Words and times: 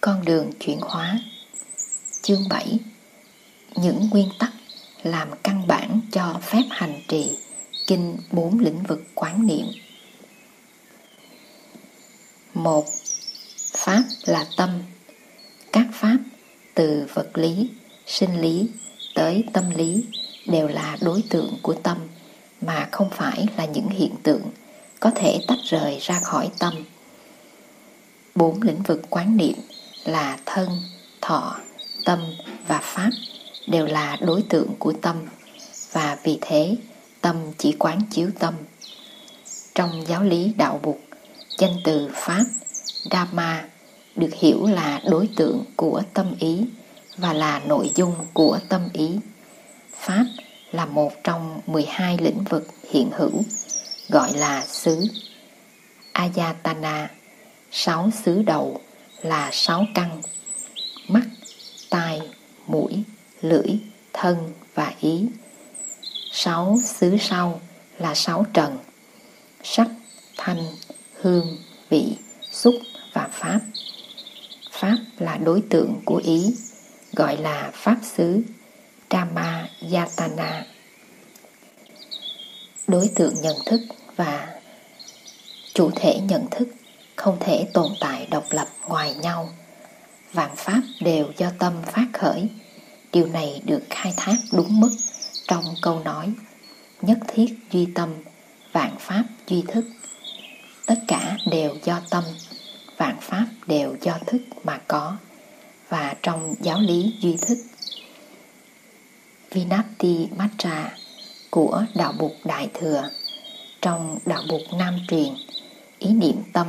Con 0.00 0.24
đường 0.24 0.50
chuyển 0.60 0.78
hóa. 0.80 1.18
Chương 2.22 2.48
7 2.50 2.78
Những 3.76 4.08
nguyên 4.10 4.28
tắc 4.38 4.50
làm 5.02 5.28
căn 5.42 5.66
bản 5.66 6.00
cho 6.12 6.40
phép 6.42 6.62
hành 6.70 7.00
trì 7.08 7.38
Kinh 7.86 8.16
bốn 8.32 8.58
lĩnh 8.58 8.82
vực 8.82 9.02
quán 9.14 9.46
niệm. 9.46 9.66
Một 12.54 12.84
Pháp 13.72 14.02
là 14.26 14.46
tâm. 14.56 14.70
Các 15.72 15.86
pháp 15.92 16.18
từ 16.74 17.06
vật 17.14 17.30
lý, 17.34 17.70
sinh 18.06 18.40
lý 18.40 18.68
tới 19.14 19.44
tâm 19.52 19.70
lý 19.70 20.04
đều 20.46 20.68
là 20.68 20.96
đối 21.00 21.22
tượng 21.30 21.58
của 21.62 21.74
tâm 21.74 21.98
mà 22.60 22.88
không 22.92 23.10
phải 23.10 23.46
là 23.56 23.64
những 23.64 23.88
hiện 23.88 24.14
tượng 24.22 24.42
có 25.00 25.10
thể 25.14 25.40
tách 25.48 25.58
rời 25.64 25.98
ra 26.00 26.20
khỏi 26.20 26.50
tâm. 26.58 26.74
Bốn 28.34 28.62
lĩnh 28.62 28.82
vực 28.82 29.02
quán 29.10 29.36
niệm 29.36 29.54
là 30.08 30.38
thân, 30.46 30.68
thọ, 31.20 31.56
tâm 32.04 32.18
và 32.66 32.78
pháp 32.82 33.10
đều 33.66 33.86
là 33.86 34.16
đối 34.20 34.42
tượng 34.42 34.74
của 34.78 34.92
tâm 35.02 35.16
và 35.92 36.18
vì 36.22 36.38
thế 36.40 36.76
tâm 37.20 37.36
chỉ 37.58 37.74
quán 37.78 38.00
chiếu 38.10 38.30
tâm. 38.38 38.54
Trong 39.74 40.04
giáo 40.06 40.22
lý 40.22 40.52
đạo 40.56 40.80
Phật 40.82 40.96
danh 41.58 41.76
từ 41.84 42.10
pháp 42.14 42.44
Dharma 43.10 43.64
được 44.16 44.34
hiểu 44.34 44.66
là 44.66 45.00
đối 45.10 45.28
tượng 45.36 45.64
của 45.76 46.02
tâm 46.14 46.34
ý 46.38 46.64
và 47.16 47.32
là 47.32 47.60
nội 47.66 47.90
dung 47.94 48.14
của 48.32 48.58
tâm 48.68 48.88
ý. 48.92 49.18
Pháp 49.96 50.24
là 50.72 50.86
một 50.86 51.12
trong 51.24 51.60
12 51.66 52.18
lĩnh 52.18 52.44
vực 52.44 52.68
hiện 52.90 53.10
hữu, 53.16 53.42
gọi 54.08 54.32
là 54.32 54.64
xứ. 54.66 55.06
Ayatana, 56.12 57.10
sáu 57.70 58.10
xứ 58.24 58.42
đầu 58.42 58.80
là 59.22 59.50
sáu 59.52 59.86
căn, 59.94 60.22
mắt, 61.08 61.24
tai, 61.90 62.20
mũi, 62.66 63.02
lưỡi, 63.40 63.78
thân 64.12 64.52
và 64.74 64.94
ý. 65.00 65.26
Sáu 66.32 66.78
xứ 66.84 67.16
sau 67.20 67.60
là 67.98 68.14
sáu 68.14 68.46
trần, 68.52 68.78
sắc, 69.62 69.88
thanh, 70.36 70.66
hương, 71.20 71.58
vị, 71.88 72.16
xúc 72.50 72.74
và 73.12 73.28
pháp. 73.32 73.60
Pháp 74.70 74.98
là 75.18 75.36
đối 75.36 75.62
tượng 75.70 76.00
của 76.04 76.20
ý, 76.24 76.54
gọi 77.12 77.36
là 77.36 77.70
pháp 77.74 77.96
xứ 78.16 78.42
Dhamma 79.10 79.68
Yatana. 79.92 80.66
Đối 82.86 83.08
tượng 83.14 83.34
nhận 83.42 83.56
thức 83.66 83.80
và 84.16 84.60
chủ 85.74 85.90
thể 85.96 86.20
nhận 86.20 86.46
thức 86.50 86.68
không 87.18 87.36
thể 87.40 87.66
tồn 87.72 87.92
tại 88.00 88.26
độc 88.30 88.44
lập 88.50 88.68
ngoài 88.86 89.14
nhau. 89.14 89.48
Vạn 90.32 90.56
pháp 90.56 90.80
đều 91.00 91.32
do 91.36 91.50
tâm 91.58 91.72
phát 91.86 92.06
khởi. 92.12 92.48
Điều 93.12 93.26
này 93.26 93.62
được 93.64 93.82
khai 93.90 94.14
thác 94.16 94.36
đúng 94.52 94.80
mức 94.80 94.90
trong 95.48 95.64
câu 95.82 96.00
nói 96.00 96.32
nhất 97.02 97.18
thiết 97.28 97.58
duy 97.70 97.88
tâm, 97.94 98.14
vạn 98.72 98.96
pháp 98.98 99.24
duy 99.46 99.62
thức. 99.68 99.84
Tất 100.86 100.98
cả 101.08 101.36
đều 101.50 101.74
do 101.84 102.00
tâm, 102.10 102.24
vạn 102.96 103.16
pháp 103.20 103.46
đều 103.66 103.96
do 104.00 104.18
thức 104.26 104.38
mà 104.64 104.80
có. 104.88 105.16
Và 105.88 106.14
trong 106.22 106.54
giáo 106.60 106.80
lý 106.80 107.14
duy 107.20 107.36
thức 107.46 107.58
Vinati 109.50 110.28
Matra 110.36 110.90
của 111.50 111.84
Đạo 111.94 112.12
Bục 112.18 112.36
Đại 112.44 112.68
Thừa. 112.74 113.10
Trong 113.82 114.18
Đạo 114.26 114.42
Bục 114.48 114.62
Nam 114.78 114.98
Truyền, 115.08 115.34
ý 115.98 116.10
niệm 116.10 116.36
tâm 116.52 116.66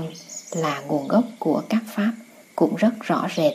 là 0.52 0.80
nguồn 0.80 1.08
gốc 1.08 1.24
của 1.40 1.64
các 1.70 1.84
pháp 1.96 2.12
cũng 2.56 2.76
rất 2.76 2.92
rõ 3.02 3.28
rệt. 3.36 3.54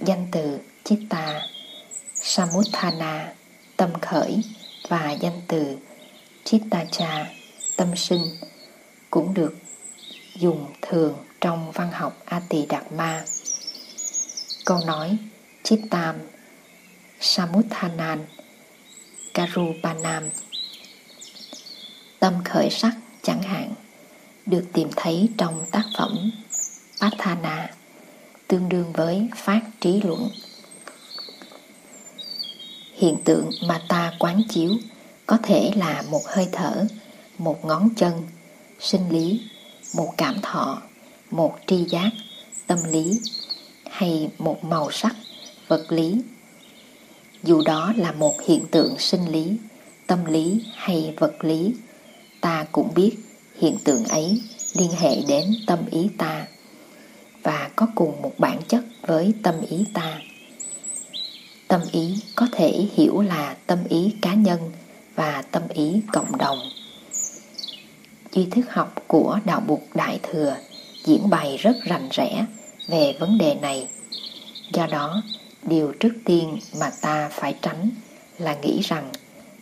Danh 0.00 0.26
từ 0.32 0.58
Chitta, 0.84 1.42
Samuthana, 2.14 3.32
tâm 3.76 3.90
khởi 4.00 4.40
và 4.88 5.12
danh 5.12 5.40
từ 5.48 5.76
Chittacha, 6.44 7.26
tâm 7.76 7.96
sinh 7.96 8.22
cũng 9.10 9.34
được 9.34 9.54
dùng 10.34 10.66
thường 10.82 11.16
trong 11.40 11.72
văn 11.72 11.90
học 11.92 12.22
A 12.24 12.40
Tỳ 12.48 12.66
Đạt 12.66 12.92
Ma. 12.92 13.24
Câu 14.64 14.80
nói 14.86 15.16
Chittam 15.62 16.16
Samuthanan 17.20 18.26
Karupanam 19.34 20.30
Tâm 22.20 22.34
khởi 22.44 22.70
sắc 22.70 22.92
chẳng 23.22 23.42
hạn 23.42 23.74
được 24.46 24.64
tìm 24.72 24.88
thấy 24.96 25.28
trong 25.38 25.64
tác 25.70 25.84
phẩm 25.98 26.30
Pathana 27.00 27.70
tương 28.48 28.68
đương 28.68 28.92
với 28.92 29.28
phát 29.36 29.60
trí 29.80 30.00
luận. 30.00 30.28
Hiện 32.94 33.16
tượng 33.24 33.50
mà 33.66 33.82
ta 33.88 34.12
quán 34.18 34.42
chiếu 34.48 34.70
có 35.26 35.38
thể 35.42 35.70
là 35.76 36.02
một 36.10 36.22
hơi 36.26 36.48
thở, 36.52 36.86
một 37.38 37.64
ngón 37.64 37.88
chân, 37.96 38.12
sinh 38.80 39.10
lý, 39.10 39.40
một 39.96 40.14
cảm 40.16 40.40
thọ, 40.42 40.82
một 41.30 41.58
tri 41.66 41.84
giác, 41.84 42.10
tâm 42.66 42.78
lý 42.90 43.20
hay 43.90 44.30
một 44.38 44.64
màu 44.64 44.90
sắc, 44.90 45.16
vật 45.68 45.86
lý 45.88 46.22
dù 47.42 47.62
đó 47.62 47.92
là 47.96 48.12
một 48.12 48.34
hiện 48.46 48.66
tượng 48.70 48.98
sinh 48.98 49.28
lý 49.28 49.56
tâm 50.06 50.24
lý 50.24 50.62
hay 50.74 51.14
vật 51.18 51.44
lý 51.44 51.74
ta 52.40 52.66
cũng 52.72 52.94
biết 52.94 53.16
hiện 53.62 53.76
tượng 53.84 54.04
ấy 54.04 54.40
liên 54.74 54.90
hệ 54.98 55.16
đến 55.28 55.54
tâm 55.66 55.78
ý 55.90 56.08
ta 56.18 56.46
và 57.42 57.70
có 57.76 57.86
cùng 57.94 58.22
một 58.22 58.32
bản 58.38 58.60
chất 58.68 58.84
với 59.06 59.34
tâm 59.42 59.54
ý 59.70 59.84
ta. 59.94 60.18
Tâm 61.68 61.80
ý 61.92 62.14
có 62.34 62.46
thể 62.52 62.86
hiểu 62.94 63.20
là 63.20 63.56
tâm 63.66 63.78
ý 63.88 64.14
cá 64.22 64.34
nhân 64.34 64.60
và 65.14 65.42
tâm 65.42 65.62
ý 65.74 66.00
cộng 66.12 66.38
đồng. 66.38 66.58
Duy 68.32 68.46
thức 68.50 68.72
học 68.72 68.94
của 69.06 69.38
đạo 69.44 69.62
bục 69.66 69.86
đại 69.94 70.20
thừa 70.22 70.56
diễn 71.04 71.30
bày 71.30 71.56
rất 71.56 71.76
rành 71.84 72.08
rẽ 72.12 72.46
về 72.88 73.16
vấn 73.20 73.38
đề 73.38 73.54
này. 73.54 73.88
Do 74.72 74.86
đó, 74.86 75.22
điều 75.62 75.92
trước 76.00 76.12
tiên 76.24 76.58
mà 76.80 76.90
ta 77.00 77.28
phải 77.32 77.54
tránh 77.62 77.90
là 78.38 78.56
nghĩ 78.62 78.80
rằng 78.82 79.10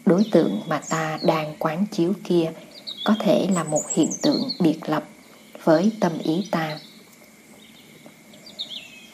đối 0.06 0.22
tượng 0.32 0.60
mà 0.66 0.80
ta 0.88 1.18
đang 1.22 1.54
quán 1.58 1.86
chiếu 1.92 2.12
kia 2.24 2.52
có 3.04 3.14
thể 3.18 3.48
là 3.54 3.64
một 3.64 3.82
hiện 3.88 4.10
tượng 4.22 4.50
biệt 4.60 4.78
lập 4.86 5.04
với 5.64 5.92
tâm 6.00 6.18
ý 6.18 6.48
ta 6.50 6.78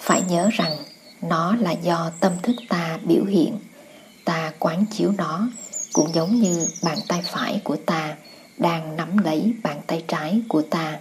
phải 0.07 0.23
nhớ 0.29 0.49
rằng, 0.53 0.77
nó 1.23 1.57
là 1.57 1.73
do 1.73 2.11
tâm 2.21 2.33
thức 2.43 2.57
ta 2.69 2.99
biểu 3.05 3.25
hiện, 3.25 3.59
ta 4.25 4.53
quán 4.59 4.85
chiếu 4.91 5.13
nó, 5.19 5.49
cũng 5.93 6.15
giống 6.15 6.35
như 6.35 6.69
bàn 6.83 6.99
tay 7.09 7.23
phải 7.25 7.61
của 7.65 7.77
ta 7.77 8.17
đang 8.59 8.97
nắm 8.97 9.19
lấy 9.19 9.53
bàn 9.63 9.81
tay 9.87 10.05
trái 10.09 10.41
của 10.49 10.63
ta, 10.63 10.99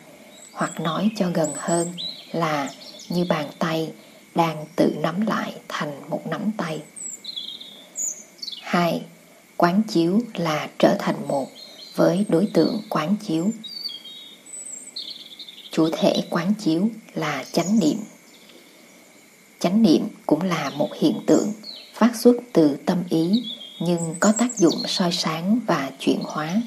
hoặc 0.52 0.80
nói 0.80 1.10
cho 1.18 1.30
gần 1.34 1.50
hơn 1.56 1.94
là 2.32 2.70
như 3.10 3.26
bàn 3.30 3.48
tay 3.60 3.94
đang 4.36 4.66
tự 4.76 4.96
nắm 5.02 5.22
lại 5.22 5.54
thành 5.68 6.10
một 6.10 6.22
nắm 6.28 6.52
tay. 6.58 6.82
hai, 8.62 9.02
Quán 9.58 9.82
chiếu 9.88 10.22
là 10.34 10.68
trở 10.80 10.96
thành 11.00 11.28
một 11.28 11.48
với 11.96 12.26
đối 12.30 12.48
tượng 12.54 12.82
quán 12.90 13.16
chiếu. 13.28 13.52
Chủ 15.72 15.90
thể 15.92 16.14
quán 16.30 16.54
chiếu 16.54 16.90
là 17.14 17.46
chánh 17.52 17.80
niệm. 17.80 17.98
Chánh 19.60 19.82
niệm 19.82 20.08
cũng 20.26 20.42
là 20.42 20.70
một 20.70 20.90
hiện 21.00 21.20
tượng 21.28 21.54
phát 21.94 22.16
xuất 22.16 22.36
từ 22.54 22.78
tâm 22.86 23.04
ý 23.10 23.44
nhưng 23.80 24.16
có 24.20 24.32
tác 24.32 24.58
dụng 24.58 24.76
soi 24.88 25.12
sáng 25.12 25.60
và 25.68 25.92
chuyển 26.00 26.20
hóa. 26.24 26.62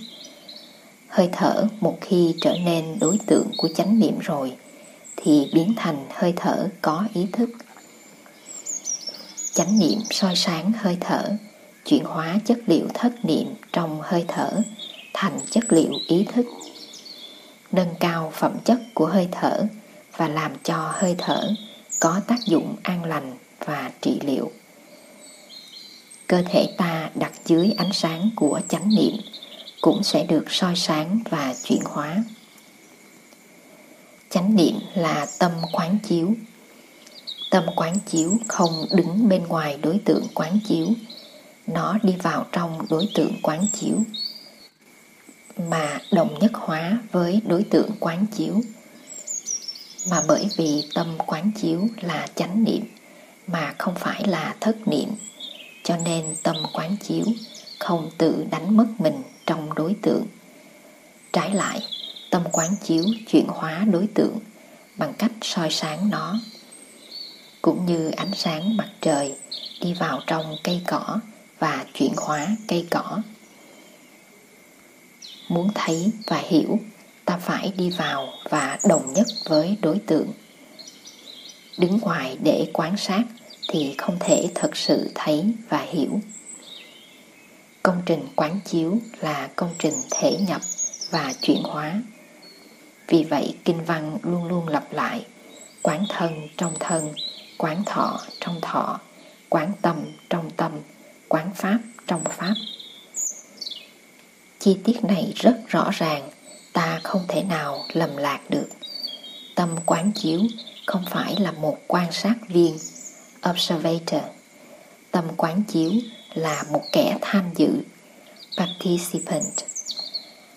Hơi 1.08 1.28
thở 1.32 1.68
một 1.80 1.98
khi 2.00 2.34
trở 2.40 2.56
nên 2.64 2.98
đối 3.00 3.18
tượng 3.26 3.50
của 3.56 3.68
chánh 3.68 3.98
niệm 3.98 4.18
rồi 4.18 4.52
thì 5.16 5.50
biến 5.54 5.74
thành 5.76 6.06
hơi 6.14 6.32
thở 6.36 6.68
có 6.82 7.04
ý 7.14 7.26
thức. 7.32 7.50
Chánh 9.52 9.78
niệm 9.78 9.98
soi 10.10 10.36
sáng 10.36 10.72
hơi 10.78 10.96
thở, 11.00 11.36
chuyển 11.84 12.04
hóa 12.04 12.40
chất 12.44 12.58
liệu 12.66 12.86
thất 12.94 13.24
niệm 13.24 13.46
trong 13.72 14.00
hơi 14.02 14.24
thở 14.28 14.50
thành 15.20 15.38
chất 15.50 15.72
liệu 15.72 15.92
ý 16.06 16.24
thức. 16.24 16.46
Nâng 17.72 17.94
cao 18.00 18.32
phẩm 18.34 18.52
chất 18.64 18.78
của 18.94 19.06
hơi 19.06 19.28
thở 19.32 19.66
và 20.16 20.28
làm 20.28 20.52
cho 20.64 20.92
hơi 20.94 21.14
thở 21.18 21.54
có 22.00 22.20
tác 22.26 22.38
dụng 22.46 22.76
an 22.82 23.04
lành 23.04 23.34
và 23.64 23.90
trị 24.00 24.20
liệu. 24.22 24.50
Cơ 26.26 26.42
thể 26.46 26.74
ta 26.76 27.10
đặt 27.14 27.32
dưới 27.44 27.72
ánh 27.78 27.92
sáng 27.92 28.30
của 28.36 28.60
chánh 28.68 28.88
niệm 28.88 29.16
cũng 29.80 30.02
sẽ 30.02 30.24
được 30.24 30.44
soi 30.48 30.76
sáng 30.76 31.20
và 31.30 31.54
chuyển 31.64 31.82
hóa 31.84 32.24
chánh 34.30 34.56
niệm 34.56 34.74
là 34.94 35.26
tâm 35.38 35.52
quán 35.72 35.98
chiếu 36.08 36.34
tâm 37.50 37.64
quán 37.76 37.98
chiếu 38.06 38.36
không 38.48 38.86
đứng 38.92 39.28
bên 39.28 39.46
ngoài 39.46 39.78
đối 39.82 39.98
tượng 40.04 40.26
quán 40.34 40.58
chiếu, 40.68 40.86
nó 41.66 41.98
đi 42.02 42.14
vào 42.22 42.46
trong 42.52 42.86
đối 42.90 43.08
tượng 43.14 43.32
quán 43.42 43.66
chiếu 43.72 43.96
mà 45.58 46.00
đồng 46.12 46.38
nhất 46.38 46.50
hóa 46.54 46.98
với 47.12 47.40
đối 47.46 47.64
tượng 47.64 47.90
quán 48.00 48.26
chiếu. 48.36 48.60
Mà 50.10 50.22
bởi 50.28 50.48
vì 50.56 50.88
tâm 50.94 51.18
quán 51.26 51.50
chiếu 51.60 51.88
là 52.00 52.26
chánh 52.34 52.64
niệm, 52.64 52.82
mà 53.46 53.74
không 53.78 53.94
phải 53.94 54.26
là 54.26 54.54
thất 54.60 54.88
niệm, 54.88 55.08
cho 55.84 55.96
nên 55.96 56.24
tâm 56.42 56.56
quán 56.72 56.96
chiếu 56.96 57.24
không 57.78 58.10
tự 58.18 58.46
đánh 58.50 58.76
mất 58.76 58.86
mình 58.98 59.22
trong 59.46 59.74
đối 59.74 59.96
tượng. 60.02 60.26
Trái 61.32 61.54
lại, 61.54 61.82
tâm 62.30 62.42
quán 62.52 62.70
chiếu 62.82 63.04
chuyển 63.28 63.46
hóa 63.48 63.84
đối 63.90 64.06
tượng 64.14 64.38
bằng 64.96 65.14
cách 65.18 65.32
soi 65.42 65.70
sáng 65.70 66.10
nó, 66.10 66.40
cũng 67.62 67.86
như 67.86 68.10
ánh 68.10 68.34
sáng 68.34 68.76
mặt 68.76 68.88
trời 69.00 69.34
đi 69.80 69.94
vào 69.94 70.20
trong 70.26 70.56
cây 70.64 70.80
cỏ 70.86 71.20
và 71.58 71.84
chuyển 71.94 72.12
hóa 72.16 72.46
cây 72.68 72.86
cỏ 72.90 73.22
muốn 75.48 75.70
thấy 75.74 76.10
và 76.26 76.42
hiểu, 76.48 76.78
ta 77.24 77.36
phải 77.36 77.72
đi 77.76 77.90
vào 77.90 78.32
và 78.48 78.78
đồng 78.88 79.12
nhất 79.12 79.26
với 79.44 79.76
đối 79.82 79.98
tượng. 79.98 80.32
Đứng 81.78 81.98
ngoài 81.98 82.38
để 82.42 82.70
quan 82.72 82.96
sát 82.96 83.22
thì 83.68 83.94
không 83.98 84.16
thể 84.20 84.48
thực 84.54 84.76
sự 84.76 85.10
thấy 85.14 85.52
và 85.68 85.86
hiểu. 85.88 86.20
Công 87.82 88.02
trình 88.06 88.26
quán 88.36 88.60
chiếu 88.64 88.98
là 89.20 89.48
công 89.56 89.74
trình 89.78 89.94
thể 90.10 90.36
nhập 90.48 90.60
và 91.10 91.32
chuyển 91.42 91.62
hóa. 91.62 92.02
Vì 93.08 93.24
vậy, 93.24 93.54
kinh 93.64 93.84
văn 93.84 94.18
luôn 94.22 94.44
luôn 94.44 94.68
lặp 94.68 94.92
lại. 94.92 95.26
Quán 95.82 96.04
thân 96.08 96.48
trong 96.56 96.72
thân, 96.80 97.12
quán 97.58 97.84
thọ 97.86 98.20
trong 98.40 98.60
thọ, 98.60 99.00
quán 99.48 99.72
tâm 99.82 99.96
trong 100.30 100.50
tâm, 100.50 100.72
quán 101.28 101.50
pháp 101.54 101.78
trong 102.06 102.24
pháp 102.24 102.54
chi 104.58 104.76
tiết 104.84 105.04
này 105.04 105.32
rất 105.36 105.58
rõ 105.68 105.90
ràng, 105.92 106.30
ta 106.72 107.00
không 107.02 107.24
thể 107.28 107.42
nào 107.42 107.84
lầm 107.92 108.16
lạc 108.16 108.40
được. 108.48 108.68
Tâm 109.54 109.76
quán 109.86 110.12
chiếu 110.14 110.40
không 110.86 111.04
phải 111.10 111.36
là 111.38 111.52
một 111.52 111.78
quan 111.86 112.12
sát 112.12 112.34
viên. 112.48 112.78
Observator, 113.50 114.22
tâm 115.10 115.24
quán 115.36 115.62
chiếu 115.62 115.92
là 116.34 116.64
một 116.72 116.82
kẻ 116.92 117.18
tham 117.20 117.44
dự. 117.56 117.68
Participant, 118.58 119.54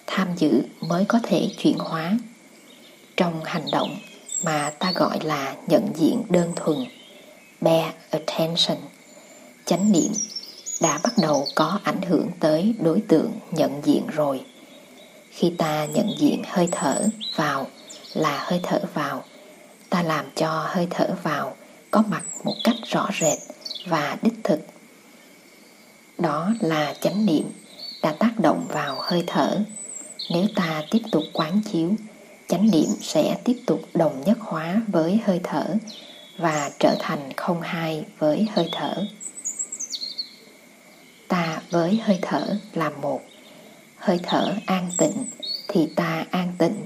tham 0.08 0.28
dự 0.36 0.62
mới 0.82 1.06
có 1.06 1.20
thể 1.24 1.50
chuyển 1.58 1.78
hóa. 1.78 2.18
Trong 3.18 3.44
hành 3.44 3.66
động 3.72 3.98
mà 4.44 4.70
ta 4.80 4.92
gọi 4.92 5.20
là 5.24 5.56
nhận 5.68 5.92
diện 5.96 6.24
đơn 6.30 6.52
thuần 6.56 6.78
bare 7.62 7.94
attention, 8.10 8.78
chánh 9.66 9.92
niệm 9.92 10.12
đã 10.82 11.00
bắt 11.04 11.14
đầu 11.22 11.48
có 11.56 11.80
ảnh 11.84 12.02
hưởng 12.02 12.28
tới 12.40 12.76
đối 12.80 13.02
tượng 13.08 13.32
nhận 13.52 13.82
diện 13.84 14.08
rồi. 14.08 14.46
Khi 15.30 15.54
ta 15.58 15.86
nhận 15.86 16.08
diện 16.20 16.44
hơi 16.48 16.68
thở 16.72 17.08
vào 17.36 17.68
là 18.14 18.44
hơi 18.44 18.60
thở 18.64 18.80
vào. 18.94 19.24
Ta 19.90 20.04
làm 20.04 20.26
cho 20.36 20.66
hơi 20.70 20.88
thở 20.90 21.16
vào 21.24 21.56
có 21.92 22.04
mặt 22.10 22.24
một 22.44 22.56
cách 22.64 22.76
rõ 22.86 23.10
rệt 23.22 23.38
và 23.88 24.18
đích 24.22 24.44
thực. 24.44 24.60
Đó 26.18 26.52
là 26.60 26.94
chánh 27.02 27.26
niệm 27.26 27.44
đã 28.02 28.14
tác 28.20 28.32
động 28.40 28.66
vào 28.70 28.98
hơi 29.00 29.24
thở. 29.28 29.58
Nếu 30.30 30.46
ta 30.56 30.84
tiếp 30.92 31.02
tục 31.12 31.24
quán 31.34 31.62
chiếu, 31.72 31.96
chánh 32.48 32.72
niệm 32.72 32.90
sẽ 33.02 33.38
tiếp 33.44 33.58
tục 33.66 33.82
đồng 33.94 34.24
nhất 34.26 34.38
hóa 34.40 34.82
với 34.88 35.20
hơi 35.26 35.40
thở 35.44 35.66
và 36.38 36.72
trở 36.80 36.96
thành 37.00 37.34
không 37.38 37.62
hai 37.62 38.06
với 38.20 38.48
hơi 38.56 38.70
thở 38.72 39.06
với 41.72 42.02
hơi 42.04 42.20
thở 42.22 42.58
là 42.74 42.90
một. 42.90 43.22
Hơi 43.98 44.20
thở 44.24 44.56
an 44.66 44.90
tịnh 44.98 45.26
thì 45.68 45.88
ta 45.96 46.26
an 46.32 46.54
tịnh. 46.58 46.86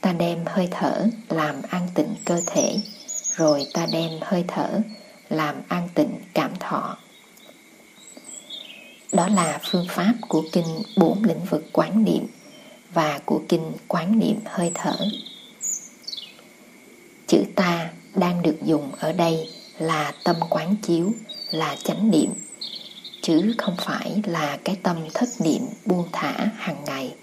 Ta 0.00 0.12
đem 0.12 0.44
hơi 0.46 0.68
thở 0.70 1.06
làm 1.28 1.62
an 1.68 1.88
tịnh 1.94 2.14
cơ 2.24 2.40
thể, 2.46 2.76
rồi 3.36 3.66
ta 3.74 3.86
đem 3.92 4.10
hơi 4.20 4.44
thở 4.48 4.80
làm 5.28 5.56
an 5.68 5.88
tịnh 5.94 6.18
cảm 6.34 6.56
thọ. 6.60 6.96
Đó 9.12 9.28
là 9.28 9.60
phương 9.70 9.86
pháp 9.88 10.14
của 10.28 10.44
kinh 10.52 10.82
bốn 10.96 11.24
lĩnh 11.24 11.44
vực 11.50 11.64
quán 11.72 12.04
niệm 12.04 12.26
và 12.94 13.20
của 13.24 13.42
kinh 13.48 13.72
quán 13.88 14.18
niệm 14.18 14.36
hơi 14.44 14.70
thở. 14.74 14.96
Chữ 17.26 17.44
ta 17.54 17.90
đang 18.14 18.42
được 18.42 18.56
dùng 18.64 18.92
ở 18.98 19.12
đây 19.12 19.48
là 19.78 20.12
tâm 20.24 20.36
quán 20.50 20.76
chiếu, 20.76 21.12
là 21.50 21.76
chánh 21.84 22.10
niệm 22.10 22.30
chứ 23.22 23.54
không 23.58 23.74
phải 23.78 24.22
là 24.26 24.58
cái 24.64 24.76
tâm 24.82 24.96
thất 25.14 25.28
niệm 25.40 25.62
buông 25.86 26.08
thả 26.12 26.32
hàng 26.56 26.84
ngày, 26.86 27.14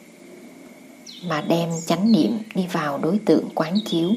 mà 1.24 1.42
đem 1.42 1.69
chánh 1.86 2.12
niệm 2.12 2.38
đi 2.56 2.68
vào 2.72 2.98
đối 2.98 3.19
tượng 3.25 3.50
quán 3.56 3.80
chiếu. 3.86 4.10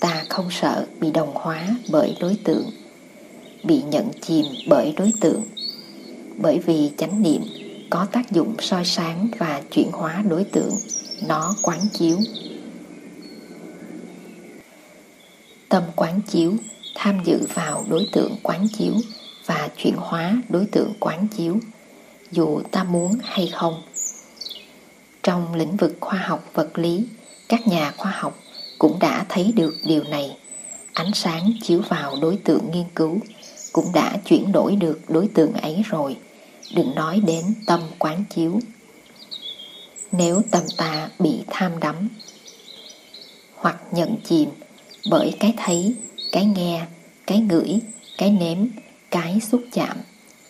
Ta 0.00 0.24
không 0.28 0.50
sợ 0.50 0.86
bị 1.00 1.10
đồng 1.10 1.30
hóa 1.34 1.68
bởi 1.90 2.16
đối 2.20 2.36
tượng, 2.44 2.70
bị 3.64 3.82
nhận 3.82 4.10
chìm 4.20 4.46
bởi 4.68 4.94
đối 4.96 5.12
tượng. 5.20 5.42
Bởi 6.36 6.58
vì 6.58 6.90
chánh 6.96 7.22
niệm 7.22 7.42
có 7.90 8.06
tác 8.12 8.30
dụng 8.30 8.54
soi 8.58 8.84
sáng 8.84 9.28
và 9.38 9.62
chuyển 9.70 9.90
hóa 9.92 10.22
đối 10.28 10.44
tượng, 10.44 10.74
nó 11.26 11.54
quán 11.62 11.80
chiếu. 11.92 12.18
Tâm 15.68 15.82
quán 15.96 16.20
chiếu, 16.28 16.52
tham 16.94 17.20
dự 17.24 17.38
vào 17.54 17.84
đối 17.88 18.06
tượng 18.12 18.36
quán 18.42 18.66
chiếu 18.78 18.94
và 19.46 19.68
chuyển 19.76 19.94
hóa 19.96 20.42
đối 20.48 20.66
tượng 20.66 20.92
quán 21.00 21.28
chiếu, 21.36 21.58
dù 22.30 22.60
ta 22.70 22.84
muốn 22.84 23.18
hay 23.22 23.46
không. 23.46 23.82
Trong 25.22 25.54
lĩnh 25.54 25.76
vực 25.76 25.96
khoa 26.00 26.18
học 26.18 26.50
vật 26.54 26.78
lý, 26.78 27.06
các 27.48 27.66
nhà 27.66 27.92
khoa 27.96 28.10
học 28.10 28.38
cũng 28.78 28.98
đã 28.98 29.26
thấy 29.28 29.52
được 29.56 29.74
điều 29.84 30.04
này. 30.04 30.36
Ánh 30.92 31.14
sáng 31.14 31.52
chiếu 31.62 31.80
vào 31.88 32.16
đối 32.20 32.36
tượng 32.36 32.70
nghiên 32.72 32.86
cứu 32.94 33.18
cũng 33.72 33.92
đã 33.94 34.16
chuyển 34.24 34.52
đổi 34.52 34.76
được 34.76 35.00
đối 35.08 35.28
tượng 35.28 35.52
ấy 35.52 35.82
rồi. 35.84 36.16
Đừng 36.74 36.94
nói 36.94 37.20
đến 37.26 37.44
tâm 37.66 37.80
quán 37.98 38.24
chiếu. 38.34 38.60
Nếu 40.12 40.42
tâm 40.50 40.62
ta 40.76 41.08
bị 41.18 41.40
tham 41.50 41.80
đắm 41.80 42.08
hoặc 43.54 43.76
nhận 43.92 44.16
chìm 44.24 44.48
bởi 45.10 45.34
cái 45.40 45.54
thấy, 45.56 45.94
cái 46.32 46.44
nghe, 46.44 46.86
cái 47.26 47.38
ngửi, 47.38 47.80
cái 48.18 48.30
nếm 48.30 48.58
cái 49.14 49.40
xúc 49.40 49.64
chạm, 49.72 49.96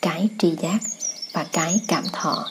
cái 0.02 0.28
tri 0.38 0.56
giác 0.56 0.78
và 1.32 1.46
cái 1.52 1.81
cảm 1.88 2.05
thọ 2.12 2.50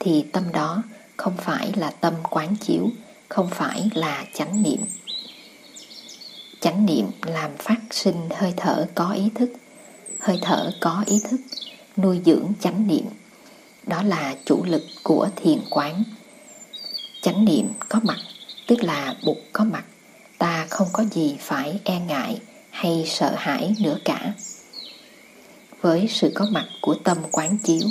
thì 0.00 0.24
tâm 0.32 0.52
đó 0.52 0.82
không 1.16 1.36
phải 1.36 1.72
là 1.76 1.90
tâm 1.90 2.14
quán 2.30 2.56
chiếu, 2.56 2.90
không 3.28 3.50
phải 3.50 3.90
là 3.94 4.24
chánh 4.34 4.62
niệm. 4.62 4.80
Chánh 6.60 6.86
niệm 6.86 7.06
làm 7.26 7.50
phát 7.58 7.80
sinh 7.90 8.28
hơi 8.30 8.54
thở 8.56 8.86
có 8.94 9.12
ý 9.12 9.30
thức. 9.34 9.52
Hơi 10.20 10.38
thở 10.42 10.72
có 10.80 11.04
ý 11.06 11.20
thức 11.30 11.40
nuôi 11.96 12.20
dưỡng 12.24 12.52
chánh 12.60 12.86
niệm. 12.86 13.04
Đó 13.86 14.02
là 14.02 14.34
chủ 14.44 14.64
lực 14.64 14.82
của 15.02 15.28
thiền 15.36 15.58
quán. 15.70 16.04
Chánh 17.22 17.44
niệm 17.44 17.68
có 17.88 18.00
mặt, 18.02 18.18
tức 18.66 18.82
là 18.82 19.14
bụt 19.24 19.36
có 19.52 19.64
mặt. 19.64 19.84
Ta 20.38 20.66
không 20.70 20.88
có 20.92 21.04
gì 21.12 21.36
phải 21.40 21.80
e 21.84 22.00
ngại 22.00 22.40
hay 22.70 23.04
sợ 23.06 23.34
hãi 23.36 23.74
nữa 23.80 23.98
cả 24.04 24.32
với 25.84 26.06
sự 26.08 26.30
có 26.34 26.46
mặt 26.50 26.66
của 26.80 26.94
tâm 26.94 27.18
quán 27.32 27.58
chiếu. 27.58 27.88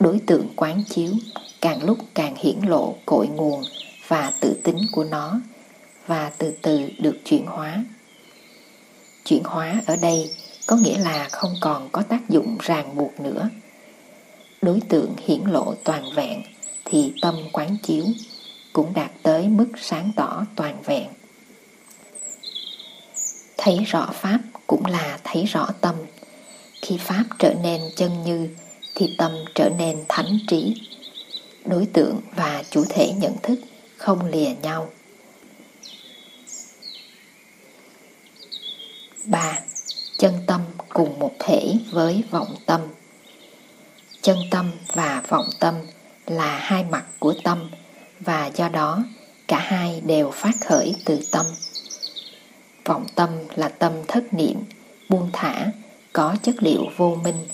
Đối 0.00 0.18
tượng 0.26 0.48
quán 0.56 0.82
chiếu 0.88 1.12
càng 1.60 1.84
lúc 1.84 1.98
càng 2.14 2.34
hiển 2.38 2.56
lộ 2.66 2.94
cội 3.06 3.26
nguồn 3.26 3.62
và 4.08 4.32
tự 4.40 4.60
tính 4.64 4.78
của 4.92 5.04
nó 5.04 5.40
và 6.06 6.32
từ 6.38 6.52
từ 6.62 6.88
được 6.98 7.16
chuyển 7.24 7.46
hóa. 7.46 7.84
Chuyển 9.24 9.44
hóa 9.44 9.82
ở 9.86 9.96
đây 9.96 10.30
có 10.66 10.76
nghĩa 10.76 10.98
là 10.98 11.28
không 11.32 11.54
còn 11.60 11.88
có 11.92 12.02
tác 12.02 12.28
dụng 12.28 12.56
ràng 12.60 12.96
buộc 12.96 13.20
nữa. 13.20 13.48
Đối 14.62 14.80
tượng 14.80 15.14
hiển 15.26 15.40
lộ 15.44 15.74
toàn 15.84 16.04
vẹn 16.14 16.42
thì 16.84 17.12
tâm 17.22 17.34
quán 17.52 17.76
chiếu 17.82 18.04
cũng 18.72 18.94
đạt 18.94 19.10
tới 19.22 19.48
mức 19.48 19.68
sáng 19.76 20.10
tỏ 20.16 20.44
toàn 20.56 20.82
vẹn. 20.84 21.08
Thấy 23.56 23.78
rõ 23.84 24.10
pháp 24.12 24.38
cũng 24.66 24.86
là 24.86 25.18
thấy 25.24 25.44
rõ 25.44 25.68
tâm 25.80 25.94
khi 26.82 26.96
pháp 26.98 27.24
trở 27.38 27.54
nên 27.62 27.80
chân 27.96 28.22
như 28.24 28.48
thì 28.94 29.14
tâm 29.18 29.32
trở 29.54 29.68
nên 29.78 30.04
thánh 30.08 30.38
trí 30.48 30.74
đối 31.64 31.86
tượng 31.86 32.20
và 32.36 32.64
chủ 32.70 32.84
thể 32.88 33.12
nhận 33.12 33.36
thức 33.42 33.60
không 33.96 34.26
lìa 34.26 34.50
nhau 34.62 34.90
3. 39.24 39.58
Chân 40.18 40.34
tâm 40.46 40.60
cùng 40.88 41.18
một 41.18 41.32
thể 41.38 41.74
với 41.90 42.24
vọng 42.30 42.56
tâm 42.66 42.80
Chân 44.22 44.38
tâm 44.50 44.70
và 44.92 45.22
vọng 45.28 45.48
tâm 45.60 45.74
là 46.26 46.58
hai 46.58 46.84
mặt 46.84 47.04
của 47.18 47.34
tâm 47.44 47.70
và 48.20 48.46
do 48.46 48.68
đó 48.68 49.04
cả 49.48 49.58
hai 49.58 50.00
đều 50.06 50.30
phát 50.30 50.52
khởi 50.66 50.94
từ 51.04 51.20
tâm. 51.30 51.46
Vọng 52.84 53.06
tâm 53.14 53.30
là 53.54 53.68
tâm 53.68 53.92
thất 54.08 54.34
niệm, 54.34 54.56
buông 55.08 55.30
thả, 55.32 55.66
có 56.12 56.36
chất 56.42 56.54
liệu 56.62 56.86
vô 56.96 57.18
minh, 57.24 57.46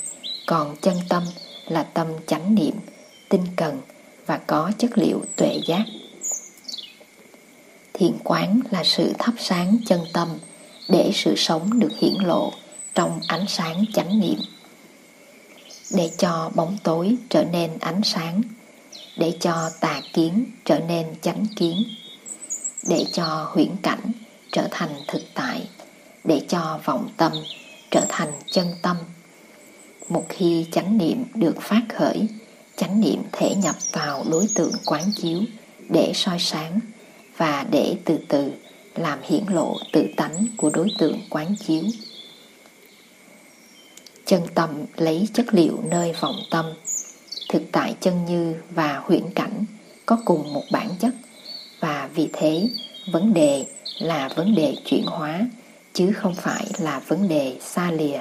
còn 0.46 0.76
chân 0.80 0.96
tâm 1.08 1.22
là 1.66 1.82
tâm 1.82 2.06
chánh 2.26 2.54
niệm, 2.54 2.74
tinh 3.28 3.44
cần 3.56 3.80
và 4.26 4.38
có 4.46 4.72
chất 4.78 4.98
liệu 4.98 5.22
tuệ 5.36 5.60
giác. 5.66 5.84
Thiền 7.92 8.12
quán 8.24 8.60
là 8.70 8.84
sự 8.84 9.12
thắp 9.18 9.34
sáng 9.38 9.76
chân 9.86 10.00
tâm 10.12 10.28
để 10.88 11.10
sự 11.14 11.34
sống 11.36 11.80
được 11.80 11.92
hiển 11.98 12.14
lộ 12.24 12.52
trong 12.94 13.20
ánh 13.26 13.44
sáng 13.48 13.84
chánh 13.94 14.20
niệm. 14.20 14.38
Để 15.90 16.10
cho 16.18 16.50
bóng 16.54 16.76
tối 16.82 17.16
trở 17.28 17.44
nên 17.44 17.70
ánh 17.80 18.00
sáng, 18.04 18.42
để 19.16 19.36
cho 19.40 19.70
tà 19.80 20.00
kiến 20.12 20.44
trở 20.64 20.78
nên 20.78 21.06
chánh 21.22 21.46
kiến, 21.56 21.82
để 22.88 23.04
cho 23.12 23.50
huyễn 23.52 23.76
cảnh 23.82 24.12
trở 24.52 24.68
thành 24.70 24.90
thực 25.08 25.22
tại, 25.34 25.68
để 26.24 26.40
cho 26.48 26.80
vọng 26.84 27.08
tâm 27.16 27.32
trở 27.90 28.04
thành 28.08 28.32
chân 28.50 28.66
tâm. 28.82 28.96
Một 30.08 30.26
khi 30.28 30.66
chánh 30.72 30.98
niệm 30.98 31.24
được 31.34 31.54
phát 31.60 31.82
khởi, 31.94 32.28
chánh 32.76 33.00
niệm 33.00 33.22
thể 33.32 33.54
nhập 33.54 33.76
vào 33.92 34.24
đối 34.30 34.46
tượng 34.54 34.72
quán 34.86 35.02
chiếu 35.16 35.40
để 35.88 36.12
soi 36.14 36.38
sáng 36.38 36.80
và 37.36 37.66
để 37.70 37.96
từ 38.04 38.18
từ 38.28 38.52
làm 38.94 39.18
hiển 39.22 39.44
lộ 39.48 39.76
tự 39.92 40.06
tánh 40.16 40.46
của 40.56 40.70
đối 40.70 40.88
tượng 40.98 41.20
quán 41.30 41.54
chiếu. 41.66 41.82
Chân 44.26 44.42
tâm 44.54 44.70
lấy 44.96 45.28
chất 45.32 45.54
liệu 45.54 45.78
nơi 45.90 46.12
vọng 46.20 46.36
tâm, 46.50 46.66
thực 47.48 47.62
tại 47.72 47.94
chân 48.00 48.24
như 48.24 48.54
và 48.70 49.02
huyễn 49.04 49.30
cảnh 49.34 49.64
có 50.06 50.18
cùng 50.24 50.52
một 50.52 50.64
bản 50.72 50.88
chất 50.98 51.14
và 51.80 52.08
vì 52.14 52.28
thế 52.32 52.68
vấn 53.12 53.34
đề 53.34 53.66
là 53.98 54.28
vấn 54.36 54.54
đề 54.54 54.76
chuyển 54.84 55.04
hóa 55.04 55.48
chứ 55.98 56.12
không 56.12 56.34
phải 56.34 56.66
là 56.78 56.98
vấn 56.98 57.28
đề 57.28 57.58
xa 57.60 57.90
lìa 57.90 58.20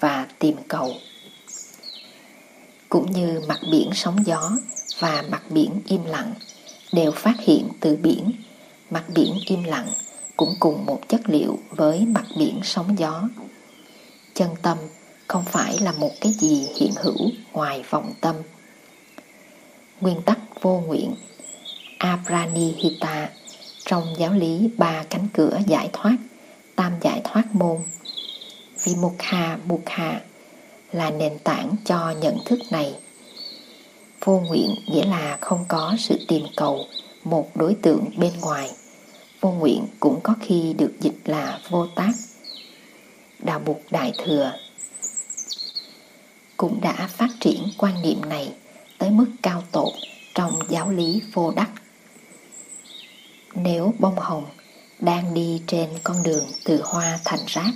và 0.00 0.26
tìm 0.38 0.56
cầu. 0.68 0.94
Cũng 2.88 3.12
như 3.12 3.40
mặt 3.48 3.60
biển 3.70 3.90
sóng 3.94 4.26
gió 4.26 4.50
và 4.98 5.24
mặt 5.30 5.42
biển 5.50 5.70
im 5.86 6.04
lặng 6.04 6.34
đều 6.92 7.12
phát 7.12 7.34
hiện 7.40 7.68
từ 7.80 7.96
biển, 7.96 8.32
mặt 8.90 9.04
biển 9.14 9.38
im 9.46 9.64
lặng 9.64 9.88
cũng 10.36 10.54
cùng 10.60 10.86
một 10.86 11.00
chất 11.08 11.20
liệu 11.24 11.58
với 11.70 12.06
mặt 12.06 12.24
biển 12.38 12.60
sóng 12.62 12.98
gió. 12.98 13.28
Chân 14.34 14.48
tâm 14.62 14.78
không 15.26 15.44
phải 15.44 15.78
là 15.80 15.92
một 15.92 16.12
cái 16.20 16.32
gì 16.32 16.68
hiện 16.76 16.92
hữu 16.96 17.30
ngoài 17.52 17.84
vọng 17.90 18.12
tâm. 18.20 18.36
Nguyên 20.00 20.22
tắc 20.22 20.38
vô 20.62 20.80
nguyện 20.86 21.14
Apranihita 21.98 23.30
trong 23.84 24.04
giáo 24.18 24.32
lý 24.32 24.70
ba 24.76 25.04
cánh 25.10 25.28
cửa 25.32 25.58
giải 25.66 25.90
thoát, 25.92 26.16
tam 26.78 26.92
giải 27.00 27.20
thoát 27.24 27.54
môn. 27.54 27.76
Vimukha 28.84 29.58
Mukha 29.66 30.20
là 30.92 31.10
nền 31.10 31.38
tảng 31.38 31.76
cho 31.84 32.14
nhận 32.20 32.38
thức 32.44 32.58
này. 32.70 32.94
Vô 34.24 34.40
nguyện 34.40 34.74
nghĩa 34.86 35.04
là 35.04 35.38
không 35.40 35.64
có 35.68 35.96
sự 35.98 36.18
tìm 36.28 36.42
cầu 36.56 36.86
một 37.24 37.56
đối 37.56 37.74
tượng 37.74 38.04
bên 38.16 38.32
ngoài 38.40 38.70
vô 39.40 39.50
nguyện 39.50 39.86
cũng 40.00 40.20
có 40.22 40.34
khi 40.40 40.74
được 40.78 40.92
dịch 41.00 41.18
là 41.24 41.60
vô 41.68 41.86
tác. 41.86 42.12
Đạo 43.38 43.58
bục 43.58 43.82
Đại 43.90 44.12
Thừa 44.18 44.52
cũng 46.56 46.80
đã 46.80 47.08
phát 47.10 47.28
triển 47.40 47.62
quan 47.78 48.02
niệm 48.02 48.28
này 48.28 48.52
tới 48.98 49.10
mức 49.10 49.26
cao 49.42 49.62
tột 49.72 49.92
trong 50.34 50.52
giáo 50.68 50.90
lý 50.90 51.22
vô 51.32 51.50
đắc. 51.50 51.70
Nếu 53.54 53.94
bông 53.98 54.18
hồng 54.18 54.44
đang 55.00 55.34
đi 55.34 55.62
trên 55.66 55.88
con 56.04 56.22
đường 56.22 56.44
từ 56.64 56.82
hoa 56.84 57.18
thành 57.24 57.46
rác, 57.46 57.70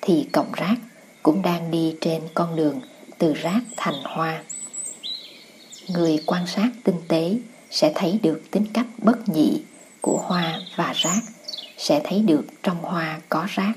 thì 0.00 0.26
cọng 0.32 0.52
rác 0.52 0.74
cũng 1.22 1.42
đang 1.42 1.70
đi 1.70 1.96
trên 2.00 2.22
con 2.34 2.56
đường 2.56 2.80
từ 3.18 3.34
rác 3.34 3.60
thành 3.76 4.02
hoa. 4.04 4.42
Người 5.88 6.22
quan 6.26 6.46
sát 6.46 6.68
tinh 6.84 7.00
tế 7.08 7.36
sẽ 7.70 7.92
thấy 7.94 8.18
được 8.22 8.42
tính 8.50 8.66
cách 8.74 8.86
bất 8.98 9.28
nhị 9.28 9.62
của 10.00 10.18
hoa 10.26 10.60
và 10.76 10.92
rác 10.96 11.20
sẽ 11.78 12.00
thấy 12.04 12.18
được 12.18 12.44
trong 12.62 12.82
hoa 12.82 13.20
có 13.28 13.46
rác, 13.48 13.72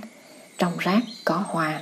trong 0.57 0.77
rác 0.77 1.03
có 1.25 1.43
hoa. 1.47 1.81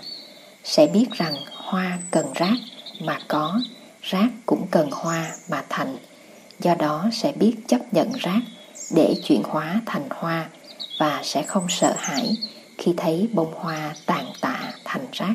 Sẽ 0.64 0.88
biết 0.88 1.06
rằng 1.12 1.34
hoa 1.54 2.00
cần 2.12 2.26
rác 2.36 2.56
mà 3.02 3.20
có, 3.28 3.62
rác 4.02 4.28
cũng 4.46 4.68
cần 4.72 4.90
hoa 4.92 5.32
mà 5.50 5.64
thành. 5.70 5.98
Do 6.60 6.76
đó 6.76 7.10
sẽ 7.12 7.32
biết 7.32 7.56
chấp 7.68 7.94
nhận 7.94 8.12
rác 8.12 8.40
để 8.96 9.16
chuyển 9.24 9.44
hóa 9.44 9.82
thành 9.86 10.08
hoa 10.10 10.50
và 10.98 11.22
sẽ 11.24 11.44
không 11.44 11.66
sợ 11.70 11.96
hãi 11.98 12.36
khi 12.78 12.94
thấy 12.98 13.30
bông 13.34 13.54
hoa 13.56 13.96
tàn 14.06 14.26
tạ 14.42 14.74
thành 14.86 15.06
rác. 15.12 15.34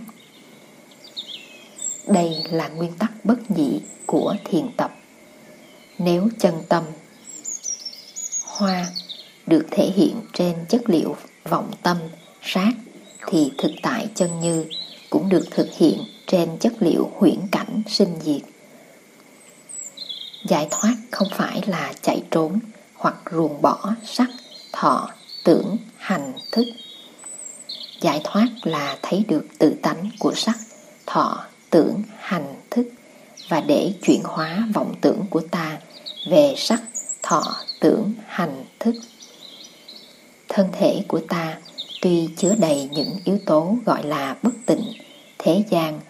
Đây 2.07 2.43
là 2.51 2.69
nguyên 2.69 2.93
tắc 2.99 3.11
bất 3.25 3.51
nhị 3.51 3.81
của 4.07 4.37
thiền 4.45 4.67
tập. 4.77 4.95
Nếu 5.99 6.29
chân 6.39 6.55
tâm 6.69 6.85
hoa 8.47 8.87
được 9.47 9.67
thể 9.71 9.91
hiện 9.97 10.21
trên 10.33 10.57
chất 10.69 10.83
liệu 10.87 11.17
vọng 11.45 11.71
tâm, 11.83 11.97
sát 12.43 12.73
thì 13.27 13.53
thực 13.59 13.71
tại 13.83 14.09
chân 14.15 14.41
như 14.41 14.67
cũng 15.11 15.29
được 15.29 15.45
thực 15.51 15.69
hiện 15.77 15.99
trên 16.27 16.59
chất 16.59 16.73
liệu 16.81 17.11
huyễn 17.15 17.41
cảnh 17.53 17.83
sinh 17.87 18.17
diệt. 18.23 18.43
Giải 20.45 20.69
thoát 20.71 20.95
không 21.11 21.29
phải 21.33 21.63
là 21.67 21.93
chạy 22.03 22.23
trốn 22.31 22.59
hoặc 22.95 23.15
ruồng 23.31 23.63
bỏ 23.63 23.95
sắc, 24.05 24.29
thọ, 24.73 25.11
tưởng, 25.49 25.77
hành, 25.97 26.33
thức. 26.53 26.65
Giải 28.01 28.21
thoát 28.25 28.49
là 28.63 28.99
thấy 29.03 29.25
được 29.29 29.47
tự 29.59 29.75
tánh 29.83 30.11
của 30.19 30.33
sắc, 30.35 30.57
thọ, 31.07 31.45
tưởng, 31.71 32.03
hành, 32.19 32.55
thức 32.71 32.89
và 33.49 33.61
để 33.61 33.93
chuyển 34.03 34.21
hóa 34.25 34.69
vọng 34.75 34.95
tưởng 35.01 35.25
của 35.31 35.41
ta 35.51 35.79
về 36.31 36.55
sắc, 36.57 36.83
thọ, 37.23 37.57
tưởng, 37.81 38.13
hành, 38.27 38.65
thức. 38.79 38.95
Thân 40.49 40.69
thể 40.73 41.05
của 41.09 41.21
ta 41.29 41.59
tuy 42.03 42.29
chứa 42.37 42.55
đầy 42.59 42.89
những 42.93 43.11
yếu 43.25 43.39
tố 43.47 43.77
gọi 43.87 44.03
là 44.07 44.37
bất 44.43 44.55
tịnh, 44.67 44.93
thế 45.39 45.65
gian, 45.71 46.01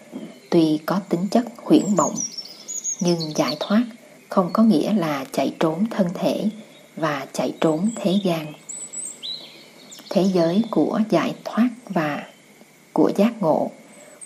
tuy 0.49 0.79
có 0.85 0.99
tính 1.09 1.27
chất 1.31 1.45
huyễn 1.57 1.95
mộng, 1.97 2.15
nhưng 2.99 3.19
giải 3.35 3.57
thoát 3.59 3.83
không 4.29 4.49
có 4.53 4.63
nghĩa 4.63 4.93
là 4.93 5.25
chạy 5.31 5.55
trốn 5.59 5.85
thân 5.89 6.07
thể 6.13 6.45
và 6.95 7.27
chạy 7.33 7.53
trốn 7.61 7.89
thế 7.95 8.19
gian. 8.23 8.53
Thế 10.09 10.23
giới 10.33 10.63
của 10.71 10.99
giải 11.09 11.35
thoát 11.45 11.69
và 11.89 12.25
của 12.93 13.11
giác 13.15 13.33
ngộ 13.39 13.71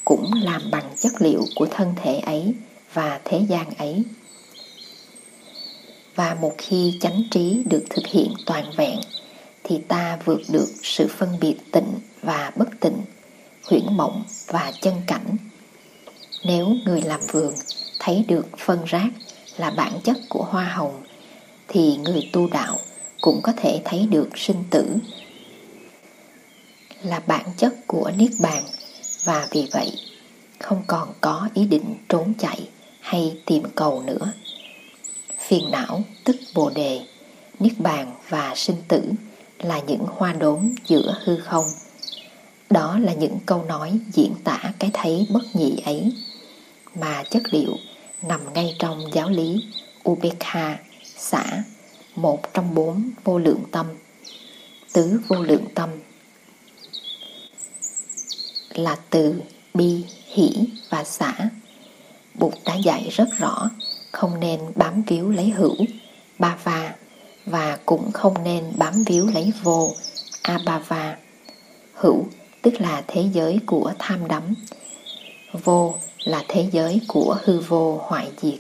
cũng 0.05 0.33
làm 0.43 0.71
bằng 0.71 0.89
chất 0.99 1.11
liệu 1.19 1.43
của 1.55 1.67
thân 1.71 1.93
thể 2.03 2.15
ấy 2.19 2.53
và 2.93 3.19
thế 3.25 3.41
gian 3.49 3.69
ấy. 3.77 4.03
Và 6.15 6.37
một 6.41 6.53
khi 6.57 6.97
chánh 7.01 7.23
trí 7.31 7.63
được 7.65 7.83
thực 7.89 8.07
hiện 8.07 8.33
toàn 8.45 8.65
vẹn, 8.77 8.99
thì 9.63 9.81
ta 9.87 10.19
vượt 10.25 10.41
được 10.49 10.67
sự 10.83 11.07
phân 11.07 11.29
biệt 11.41 11.55
tịnh 11.71 11.93
và 12.21 12.51
bất 12.55 12.69
tịnh, 12.79 12.97
huyễn 13.63 13.85
mộng 13.91 14.23
và 14.47 14.71
chân 14.81 14.93
cảnh. 15.07 15.37
Nếu 16.45 16.67
người 16.85 17.01
làm 17.01 17.21
vườn 17.31 17.53
thấy 17.99 18.25
được 18.27 18.45
phân 18.57 18.79
rác 18.85 19.09
là 19.57 19.69
bản 19.69 19.99
chất 20.03 20.17
của 20.29 20.43
hoa 20.43 20.63
hồng, 20.63 21.03
thì 21.67 21.97
người 21.97 22.29
tu 22.33 22.47
đạo 22.47 22.77
cũng 23.21 23.39
có 23.43 23.53
thể 23.57 23.81
thấy 23.85 24.07
được 24.11 24.29
sinh 24.37 24.63
tử 24.69 24.85
là 27.03 27.21
bản 27.27 27.45
chất 27.57 27.73
của 27.87 28.11
niết 28.17 28.31
bàn 28.39 28.63
và 29.23 29.47
vì 29.51 29.67
vậy 29.71 29.91
không 30.59 30.83
còn 30.87 31.13
có 31.21 31.49
ý 31.53 31.65
định 31.65 31.95
trốn 32.09 32.33
chạy 32.39 32.69
hay 32.99 33.37
tìm 33.45 33.63
cầu 33.75 34.01
nữa. 34.01 34.31
Phiền 35.47 35.71
não, 35.71 36.03
tức 36.23 36.35
bồ 36.53 36.69
đề, 36.69 37.01
niết 37.59 37.73
bàn 37.79 38.13
và 38.29 38.53
sinh 38.55 38.77
tử 38.87 39.11
là 39.59 39.79
những 39.79 40.05
hoa 40.07 40.33
đốm 40.33 40.75
giữa 40.87 41.15
hư 41.23 41.37
không. 41.37 41.65
Đó 42.69 42.99
là 42.99 43.13
những 43.13 43.37
câu 43.45 43.63
nói 43.63 43.99
diễn 44.13 44.33
tả 44.43 44.73
cái 44.79 44.89
thấy 44.93 45.27
bất 45.29 45.43
nhị 45.53 45.81
ấy, 45.85 46.13
mà 46.95 47.23
chất 47.29 47.43
liệu 47.51 47.77
nằm 48.21 48.53
ngay 48.53 48.75
trong 48.79 49.01
giáo 49.13 49.29
lý 49.29 49.63
Ubekha 50.09 50.77
xã 51.17 51.63
một 52.15 52.53
trong 52.53 52.75
bốn 52.75 53.09
vô 53.23 53.39
lượng 53.39 53.63
tâm. 53.71 53.85
Tứ 54.93 55.19
vô 55.27 55.43
lượng 55.43 55.65
tâm 55.75 55.89
là 58.75 58.95
từ 59.09 59.41
bi 59.73 60.03
hỷ 60.27 60.49
và 60.89 61.03
xã 61.03 61.33
Bụt 62.33 62.53
đã 62.65 62.75
dạy 62.75 63.09
rất 63.11 63.27
rõ 63.37 63.69
không 64.11 64.39
nên 64.39 64.59
bám 64.75 65.03
víu 65.07 65.29
lấy 65.29 65.49
hữu, 65.49 65.75
ba 66.39 66.57
va, 66.63 66.95
và 67.45 67.77
cũng 67.85 68.11
không 68.11 68.43
nên 68.43 68.63
bám 68.77 69.03
víu 69.03 69.27
lấy 69.33 69.53
vô, 69.63 69.95
abava. 70.41 71.17
Hữu 71.93 72.25
tức 72.61 72.81
là 72.81 73.03
thế 73.07 73.29
giới 73.33 73.59
của 73.65 73.93
tham 73.99 74.27
đắm, 74.27 74.55
vô 75.63 75.95
là 76.23 76.43
thế 76.47 76.69
giới 76.71 77.01
của 77.07 77.37
hư 77.43 77.59
vô 77.59 78.01
hoại 78.03 78.31
diệt, 78.41 78.59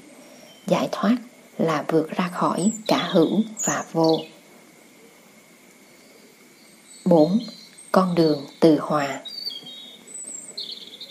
giải 0.67 0.89
thoát 0.91 1.15
là 1.57 1.85
vượt 1.87 2.09
ra 2.09 2.29
khỏi 2.33 2.71
cả 2.87 3.09
hữu 3.11 3.41
và 3.63 3.85
vô. 3.91 4.19
4. 7.05 7.39
Con 7.91 8.15
đường 8.15 8.45
từ 8.59 8.77
hòa 8.81 9.19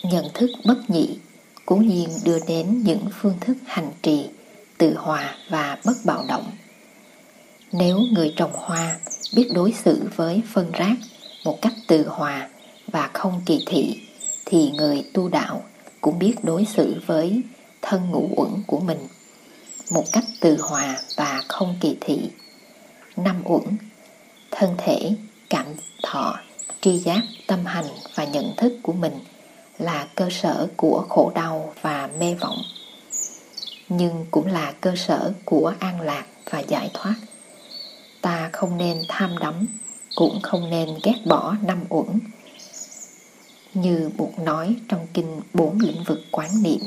Nhận 0.03 0.25
thức 0.33 0.49
bất 0.65 0.89
nhị 0.89 1.17
cố 1.65 1.75
nhiên 1.75 2.09
đưa 2.25 2.39
đến 2.47 2.83
những 2.83 3.05
phương 3.21 3.37
thức 3.41 3.57
hành 3.65 3.91
trì 4.01 4.29
tự 4.77 4.95
hòa 4.97 5.35
và 5.49 5.77
bất 5.85 5.93
bạo 6.05 6.25
động 6.27 6.51
nếu 7.71 7.99
người 8.11 8.33
trồng 8.35 8.51
hoa 8.53 8.99
biết 9.35 9.49
đối 9.55 9.71
xử 9.71 10.09
với 10.15 10.41
phân 10.53 10.71
rác 10.71 10.95
một 11.43 11.61
cách 11.61 11.73
từ 11.87 12.07
hòa 12.07 12.49
và 12.87 13.09
không 13.13 13.41
kỳ 13.45 13.63
thị 13.67 14.01
thì 14.45 14.71
người 14.71 15.03
tu 15.13 15.29
đạo 15.29 15.63
cũng 16.01 16.19
biết 16.19 16.35
đối 16.43 16.65
xử 16.65 17.01
với 17.05 17.41
thân 17.81 18.11
ngũ 18.11 18.29
uẩn 18.35 18.49
của 18.67 18.79
mình 18.79 19.07
một 19.91 20.03
cách 20.11 20.25
từ 20.39 20.57
hòa 20.61 20.97
và 21.15 21.41
không 21.47 21.75
kỳ 21.81 21.97
thị. 22.01 22.29
Năm 23.15 23.41
uẩn, 23.43 23.63
thân 24.51 24.75
thể, 24.77 25.11
cảm 25.49 25.65
thọ, 26.03 26.39
tri 26.81 26.97
giác, 26.97 27.21
tâm 27.47 27.65
hành 27.65 27.85
và 28.15 28.23
nhận 28.23 28.55
thức 28.57 28.73
của 28.81 28.93
mình 28.93 29.13
là 29.77 30.07
cơ 30.15 30.29
sở 30.29 30.67
của 30.77 31.05
khổ 31.09 31.31
đau 31.35 31.73
và 31.81 32.09
mê 32.19 32.33
vọng 32.33 32.57
nhưng 33.89 34.25
cũng 34.31 34.47
là 34.47 34.73
cơ 34.81 34.95
sở 34.95 35.33
của 35.45 35.73
an 35.79 36.01
lạc 36.01 36.25
và 36.49 36.59
giải 36.59 36.91
thoát. 36.93 37.15
Ta 38.21 38.49
không 38.53 38.77
nên 38.77 39.01
tham 39.07 39.37
đắm, 39.39 39.67
cũng 40.15 40.41
không 40.41 40.69
nên 40.69 40.89
ghét 41.03 41.15
bỏ 41.25 41.55
năm 41.63 41.83
uẩn. 41.89 42.19
Như 43.73 44.09
buộc 44.17 44.39
nói 44.39 44.75
trong 44.89 45.07
kinh 45.13 45.41
bốn 45.53 45.79
lĩnh 45.79 46.03
vực 46.03 46.19
quán 46.31 46.63
niệm, 46.63 46.79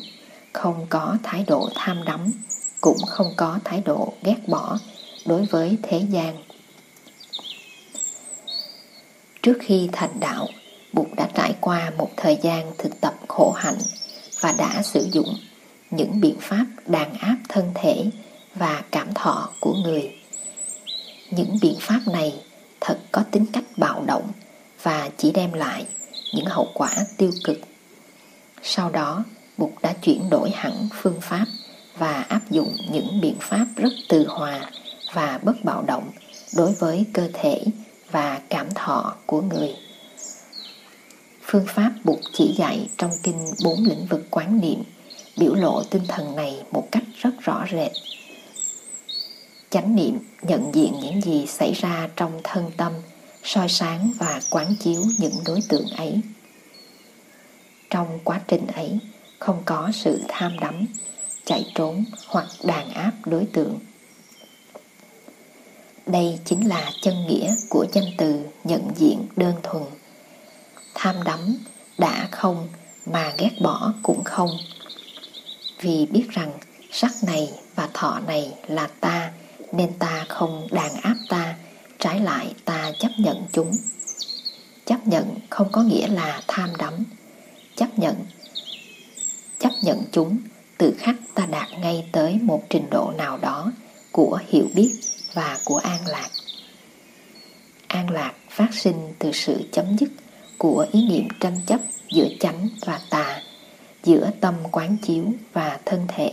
không 0.52 0.86
có 0.88 1.16
thái 1.22 1.44
độ 1.46 1.68
tham 1.74 2.04
đắm, 2.04 2.32
cũng 2.80 2.98
không 3.06 3.32
có 3.36 3.58
thái 3.64 3.82
độ 3.84 4.12
ghét 4.22 4.38
bỏ 4.46 4.78
đối 5.26 5.44
với 5.44 5.78
thế 5.82 6.02
gian. 6.10 6.36
Trước 9.42 9.58
khi 9.60 9.88
thành 9.92 10.20
đạo 10.20 10.48
Bụt 10.96 11.06
đã 11.16 11.28
trải 11.34 11.54
qua 11.60 11.92
một 11.98 12.10
thời 12.16 12.38
gian 12.42 12.72
thực 12.78 13.00
tập 13.00 13.14
khổ 13.28 13.52
hạnh 13.56 13.78
và 14.40 14.52
đã 14.58 14.82
sử 14.82 15.08
dụng 15.12 15.34
những 15.90 16.20
biện 16.20 16.36
pháp 16.40 16.66
đàn 16.86 17.14
áp 17.18 17.36
thân 17.48 17.70
thể 17.74 18.04
và 18.54 18.82
cảm 18.90 19.14
thọ 19.14 19.48
của 19.60 19.74
người. 19.74 20.14
Những 21.30 21.58
biện 21.62 21.76
pháp 21.80 22.00
này 22.12 22.34
thật 22.80 22.98
có 23.12 23.24
tính 23.30 23.46
cách 23.52 23.64
bạo 23.76 24.02
động 24.06 24.32
và 24.82 25.10
chỉ 25.16 25.32
đem 25.32 25.52
lại 25.52 25.86
những 26.34 26.46
hậu 26.46 26.68
quả 26.74 26.90
tiêu 27.16 27.30
cực. 27.44 27.58
Sau 28.62 28.90
đó, 28.90 29.24
Bụt 29.58 29.72
đã 29.82 29.92
chuyển 30.02 30.30
đổi 30.30 30.50
hẳn 30.50 30.88
phương 31.02 31.20
pháp 31.20 31.44
và 31.98 32.24
áp 32.28 32.50
dụng 32.50 32.76
những 32.90 33.20
biện 33.20 33.36
pháp 33.40 33.66
rất 33.76 33.92
từ 34.08 34.26
hòa 34.28 34.70
và 35.12 35.40
bất 35.42 35.64
bạo 35.64 35.82
động 35.82 36.10
đối 36.56 36.72
với 36.72 37.04
cơ 37.12 37.28
thể 37.32 37.64
và 38.10 38.40
cảm 38.48 38.66
thọ 38.74 39.14
của 39.26 39.40
người. 39.40 39.74
Phương 41.48 41.66
pháp 41.66 41.92
Bụt 42.04 42.18
chỉ 42.32 42.54
dạy 42.58 42.88
trong 42.98 43.10
kinh 43.22 43.46
bốn 43.64 43.84
lĩnh 43.84 44.06
vực 44.06 44.26
quán 44.30 44.60
niệm 44.60 44.82
biểu 45.36 45.54
lộ 45.54 45.82
tinh 45.82 46.02
thần 46.08 46.36
này 46.36 46.62
một 46.70 46.88
cách 46.92 47.02
rất 47.16 47.30
rõ 47.40 47.64
rệt. 47.72 47.92
Chánh 49.70 49.96
niệm 49.96 50.18
nhận 50.42 50.74
diện 50.74 50.92
những 51.02 51.20
gì 51.20 51.46
xảy 51.46 51.72
ra 51.72 52.08
trong 52.16 52.40
thân 52.44 52.70
tâm, 52.76 52.92
soi 53.42 53.68
sáng 53.68 54.10
và 54.18 54.40
quán 54.50 54.74
chiếu 54.80 55.02
những 55.18 55.34
đối 55.46 55.60
tượng 55.68 55.86
ấy. 55.96 56.20
Trong 57.90 58.18
quá 58.24 58.40
trình 58.48 58.66
ấy, 58.66 58.98
không 59.38 59.62
có 59.64 59.90
sự 59.94 60.20
tham 60.28 60.60
đắm, 60.60 60.86
chạy 61.44 61.66
trốn 61.74 62.04
hoặc 62.26 62.46
đàn 62.64 62.90
áp 62.90 63.12
đối 63.24 63.44
tượng. 63.44 63.78
Đây 66.06 66.38
chính 66.44 66.68
là 66.68 66.90
chân 67.02 67.14
nghĩa 67.28 67.54
của 67.68 67.86
danh 67.92 68.10
từ 68.18 68.40
nhận 68.64 68.82
diện 68.96 69.26
đơn 69.36 69.54
thuần. 69.62 69.84
Tham 70.98 71.22
đắm, 71.24 71.56
đã 71.98 72.28
không 72.30 72.68
mà 73.06 73.32
ghét 73.38 73.50
bỏ 73.60 73.92
cũng 74.02 74.24
không. 74.24 74.50
Vì 75.80 76.06
biết 76.06 76.28
rằng 76.30 76.52
sắc 76.90 77.12
này 77.26 77.50
và 77.74 77.88
thọ 77.94 78.20
này 78.26 78.52
là 78.66 78.88
ta, 79.00 79.32
nên 79.72 79.92
ta 79.98 80.24
không 80.28 80.68
đàn 80.70 80.94
áp 80.94 81.16
ta, 81.28 81.54
trái 81.98 82.20
lại 82.20 82.54
ta 82.64 82.92
chấp 82.98 83.10
nhận 83.18 83.42
chúng. 83.52 83.76
Chấp 84.84 85.06
nhận 85.06 85.34
không 85.50 85.68
có 85.72 85.82
nghĩa 85.82 86.08
là 86.08 86.42
tham 86.48 86.70
đắm. 86.78 87.04
Chấp 87.76 87.98
nhận 87.98 88.14
chấp 89.58 89.72
nhận 89.82 90.02
chúng 90.12 90.38
tự 90.78 90.94
khắc 90.98 91.14
ta 91.34 91.46
đạt 91.46 91.68
ngay 91.80 92.06
tới 92.12 92.38
một 92.42 92.62
trình 92.70 92.90
độ 92.90 93.12
nào 93.18 93.38
đó 93.38 93.72
của 94.12 94.40
hiểu 94.48 94.68
biết 94.74 94.92
và 95.34 95.58
của 95.64 95.76
an 95.76 96.06
lạc. 96.06 96.28
An 97.86 98.10
lạc 98.10 98.32
phát 98.50 98.74
sinh 98.74 99.14
từ 99.18 99.32
sự 99.32 99.62
chấm 99.72 99.96
dứt 99.98 100.08
của 100.58 100.86
ý 100.92 101.06
niệm 101.08 101.28
tranh 101.40 101.60
chấp 101.66 101.80
giữa 102.12 102.28
chánh 102.40 102.68
và 102.86 103.00
tà, 103.10 103.42
giữa 104.04 104.30
tâm 104.40 104.54
quán 104.72 104.96
chiếu 105.02 105.24
và 105.52 105.78
thân 105.84 106.06
thể 106.08 106.30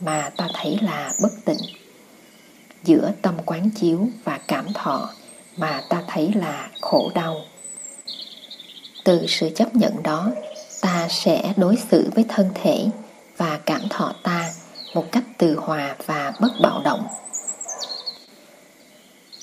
mà 0.00 0.30
ta 0.36 0.48
thấy 0.54 0.78
là 0.82 1.12
bất 1.22 1.32
tịnh. 1.44 1.60
Giữa 2.84 3.12
tâm 3.22 3.34
quán 3.46 3.70
chiếu 3.70 4.08
và 4.24 4.38
cảm 4.48 4.72
thọ 4.74 5.10
mà 5.56 5.82
ta 5.88 6.02
thấy 6.06 6.32
là 6.34 6.70
khổ 6.80 7.10
đau. 7.14 7.40
Từ 9.04 9.26
sự 9.28 9.50
chấp 9.54 9.74
nhận 9.74 10.02
đó, 10.02 10.30
ta 10.80 11.08
sẽ 11.10 11.52
đối 11.56 11.76
xử 11.90 12.10
với 12.14 12.24
thân 12.28 12.50
thể 12.54 12.86
và 13.36 13.60
cảm 13.66 13.80
thọ 13.90 14.14
ta 14.22 14.50
một 14.94 15.12
cách 15.12 15.24
từ 15.38 15.56
hòa 15.56 15.96
và 16.06 16.32
bất 16.40 16.52
bạo 16.62 16.82
động. 16.84 17.06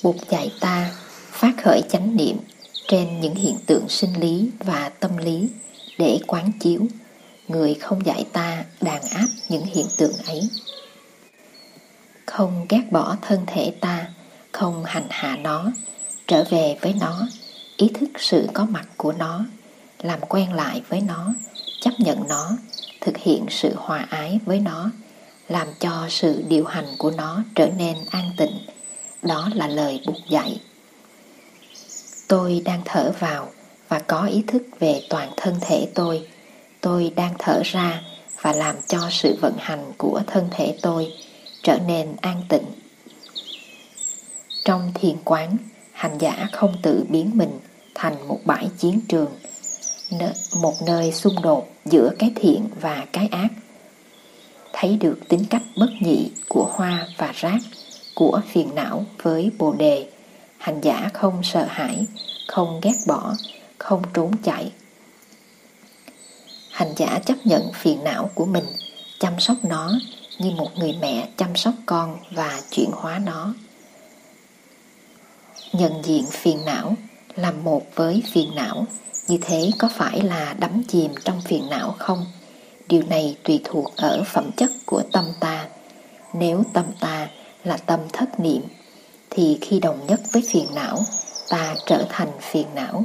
Bụt 0.02 0.16
dạy 0.30 0.52
ta 0.60 0.90
phát 1.30 1.52
khởi 1.64 1.82
chánh 1.90 2.16
niệm 2.16 2.36
trên 2.88 3.20
những 3.20 3.34
hiện 3.34 3.56
tượng 3.66 3.88
sinh 3.88 4.20
lý 4.20 4.50
và 4.58 4.90
tâm 5.00 5.16
lý 5.16 5.48
để 5.98 6.18
quán 6.26 6.52
chiếu, 6.60 6.86
người 7.48 7.74
không 7.74 8.06
dạy 8.06 8.26
ta 8.32 8.64
đàn 8.80 9.02
áp 9.02 9.26
những 9.48 9.64
hiện 9.64 9.86
tượng 9.96 10.16
ấy. 10.26 10.40
Không 12.26 12.66
ghét 12.68 12.82
bỏ 12.90 13.16
thân 13.22 13.40
thể 13.46 13.72
ta, 13.80 14.06
không 14.52 14.84
hành 14.84 15.06
hạ 15.10 15.36
nó, 15.36 15.70
trở 16.26 16.44
về 16.50 16.76
với 16.80 16.94
nó, 17.00 17.26
ý 17.76 17.88
thức 17.88 18.08
sự 18.18 18.48
có 18.54 18.64
mặt 18.64 18.88
của 18.96 19.12
nó, 19.12 19.44
làm 20.02 20.20
quen 20.28 20.52
lại 20.52 20.82
với 20.88 21.00
nó, 21.00 21.34
chấp 21.80 21.90
nhận 21.98 22.28
nó, 22.28 22.50
thực 23.00 23.16
hiện 23.16 23.46
sự 23.50 23.72
hòa 23.76 24.06
ái 24.10 24.40
với 24.44 24.60
nó, 24.60 24.90
làm 25.48 25.68
cho 25.80 26.06
sự 26.10 26.44
điều 26.48 26.64
hành 26.64 26.86
của 26.98 27.10
nó 27.10 27.42
trở 27.54 27.68
nên 27.78 27.96
an 28.10 28.30
tịnh, 28.36 28.58
đó 29.22 29.48
là 29.54 29.68
lời 29.68 30.00
bục 30.06 30.16
dạy 30.28 30.60
tôi 32.28 32.62
đang 32.64 32.82
thở 32.84 33.12
vào 33.18 33.50
và 33.88 33.98
có 33.98 34.26
ý 34.26 34.44
thức 34.46 34.62
về 34.80 35.02
toàn 35.10 35.30
thân 35.36 35.54
thể 35.60 35.88
tôi 35.94 36.26
tôi 36.80 37.12
đang 37.16 37.34
thở 37.38 37.62
ra 37.64 38.02
và 38.40 38.52
làm 38.52 38.76
cho 38.86 38.98
sự 39.10 39.38
vận 39.40 39.54
hành 39.58 39.92
của 39.98 40.22
thân 40.26 40.48
thể 40.50 40.78
tôi 40.82 41.12
trở 41.62 41.78
nên 41.86 42.16
an 42.20 42.42
tịnh. 42.48 42.64
Trong 44.64 44.92
thiền 44.94 45.16
quán, 45.24 45.56
hành 45.92 46.18
giả 46.18 46.48
không 46.52 46.76
tự 46.82 47.04
biến 47.08 47.30
mình 47.34 47.60
thành 47.94 48.28
một 48.28 48.40
bãi 48.44 48.68
chiến 48.78 49.00
trường, 49.08 49.30
một 50.56 50.74
nơi 50.86 51.12
xung 51.12 51.42
đột 51.42 51.68
giữa 51.84 52.10
cái 52.18 52.32
thiện 52.34 52.68
và 52.80 53.06
cái 53.12 53.28
ác. 53.30 53.48
Thấy 54.72 54.96
được 54.96 55.18
tính 55.28 55.44
cách 55.50 55.62
bất 55.76 55.90
nhị 56.00 56.30
của 56.48 56.70
hoa 56.72 57.06
và 57.18 57.32
rác, 57.34 57.58
của 58.14 58.40
phiền 58.52 58.74
não 58.74 59.04
với 59.22 59.50
bồ 59.58 59.72
đề, 59.72 60.06
hành 60.64 60.80
giả 60.80 61.10
không 61.14 61.42
sợ 61.42 61.66
hãi, 61.68 62.06
không 62.48 62.80
ghét 62.82 62.94
bỏ, 63.06 63.34
không 63.78 64.02
trốn 64.14 64.30
chạy, 64.42 64.72
hành 66.70 66.92
giả 66.96 67.18
chấp 67.26 67.34
nhận 67.44 67.72
phiền 67.72 68.04
não 68.04 68.30
của 68.34 68.46
mình 68.46 68.64
chăm 69.18 69.40
sóc 69.40 69.56
nó 69.62 69.92
như 70.38 70.50
một 70.50 70.68
người 70.76 70.92
mẹ 71.00 71.28
chăm 71.36 71.56
sóc 71.56 71.74
con 71.86 72.18
và 72.30 72.60
chuyển 72.70 72.90
hóa 72.92 73.18
nó. 73.18 73.54
Nhận 75.72 76.04
diện 76.04 76.24
phiền 76.30 76.64
não 76.64 76.96
làm 77.34 77.64
một 77.64 77.82
với 77.94 78.22
phiền 78.32 78.54
não 78.54 78.86
như 79.28 79.38
thế 79.40 79.70
có 79.78 79.88
phải 79.88 80.20
là 80.20 80.54
đắm 80.58 80.82
chìm 80.88 81.14
trong 81.24 81.40
phiền 81.44 81.70
não 81.70 81.94
không? 81.98 82.26
Điều 82.88 83.02
này 83.02 83.36
tùy 83.44 83.60
thuộc 83.64 83.92
ở 83.96 84.22
phẩm 84.26 84.50
chất 84.56 84.70
của 84.86 85.02
tâm 85.12 85.24
ta. 85.40 85.68
Nếu 86.32 86.62
tâm 86.72 86.84
ta 87.00 87.28
là 87.64 87.76
tâm 87.76 88.00
thất 88.12 88.40
niệm 88.40 88.62
thì 89.34 89.58
khi 89.60 89.80
đồng 89.80 90.06
nhất 90.06 90.20
với 90.32 90.42
phiền 90.52 90.66
não 90.74 91.04
ta 91.48 91.76
trở 91.86 92.06
thành 92.08 92.32
phiền 92.40 92.66
não 92.74 93.04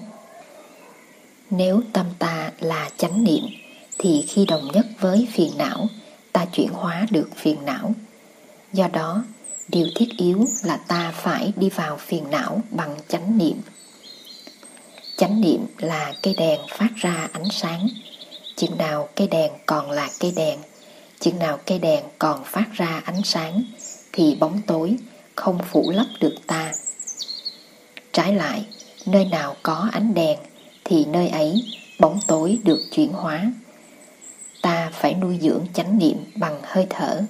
nếu 1.49 1.81
tâm 1.93 2.05
ta 2.19 2.51
là 2.59 2.89
chánh 2.97 3.23
niệm 3.23 3.43
thì 3.99 4.25
khi 4.27 4.45
đồng 4.45 4.67
nhất 4.73 4.85
với 4.99 5.27
phiền 5.31 5.51
não, 5.57 5.87
ta 6.33 6.45
chuyển 6.45 6.69
hóa 6.73 7.07
được 7.11 7.29
phiền 7.35 7.57
não. 7.65 7.93
Do 8.73 8.87
đó, 8.87 9.23
điều 9.67 9.87
thiết 9.95 10.09
yếu 10.17 10.45
là 10.63 10.77
ta 10.77 11.13
phải 11.15 11.53
đi 11.55 11.69
vào 11.69 11.97
phiền 11.97 12.23
não 12.31 12.61
bằng 12.71 12.97
chánh 13.07 13.37
niệm. 13.37 13.61
Chánh 15.17 15.41
niệm 15.41 15.65
là 15.77 16.13
cây 16.23 16.35
đèn 16.37 16.59
phát 16.69 16.89
ra 16.95 17.29
ánh 17.33 17.49
sáng. 17.51 17.87
Chừng 18.55 18.77
nào 18.77 19.09
cây 19.15 19.27
đèn 19.27 19.51
còn 19.65 19.91
là 19.91 20.09
cây 20.19 20.33
đèn, 20.35 20.59
chừng 21.19 21.39
nào 21.39 21.59
cây 21.65 21.79
đèn 21.79 22.03
còn 22.19 22.43
phát 22.45 22.65
ra 22.73 23.01
ánh 23.05 23.23
sáng, 23.23 23.63
thì 24.13 24.37
bóng 24.39 24.61
tối 24.67 24.97
không 25.39 25.57
phủ 25.71 25.91
lấp 25.91 26.07
được 26.19 26.35
ta. 26.47 26.73
Trái 28.11 28.35
lại, 28.35 28.65
nơi 29.05 29.25
nào 29.25 29.55
có 29.63 29.89
ánh 29.91 30.13
đèn 30.13 30.39
thì 30.83 31.05
nơi 31.05 31.27
ấy 31.29 31.63
bóng 31.99 32.19
tối 32.27 32.59
được 32.63 32.79
chuyển 32.91 33.11
hóa. 33.11 33.51
Ta 34.61 34.91
phải 34.93 35.13
nuôi 35.13 35.39
dưỡng 35.41 35.65
chánh 35.73 35.97
niệm 35.97 36.17
bằng 36.35 36.59
hơi 36.63 36.87
thở 36.89 37.21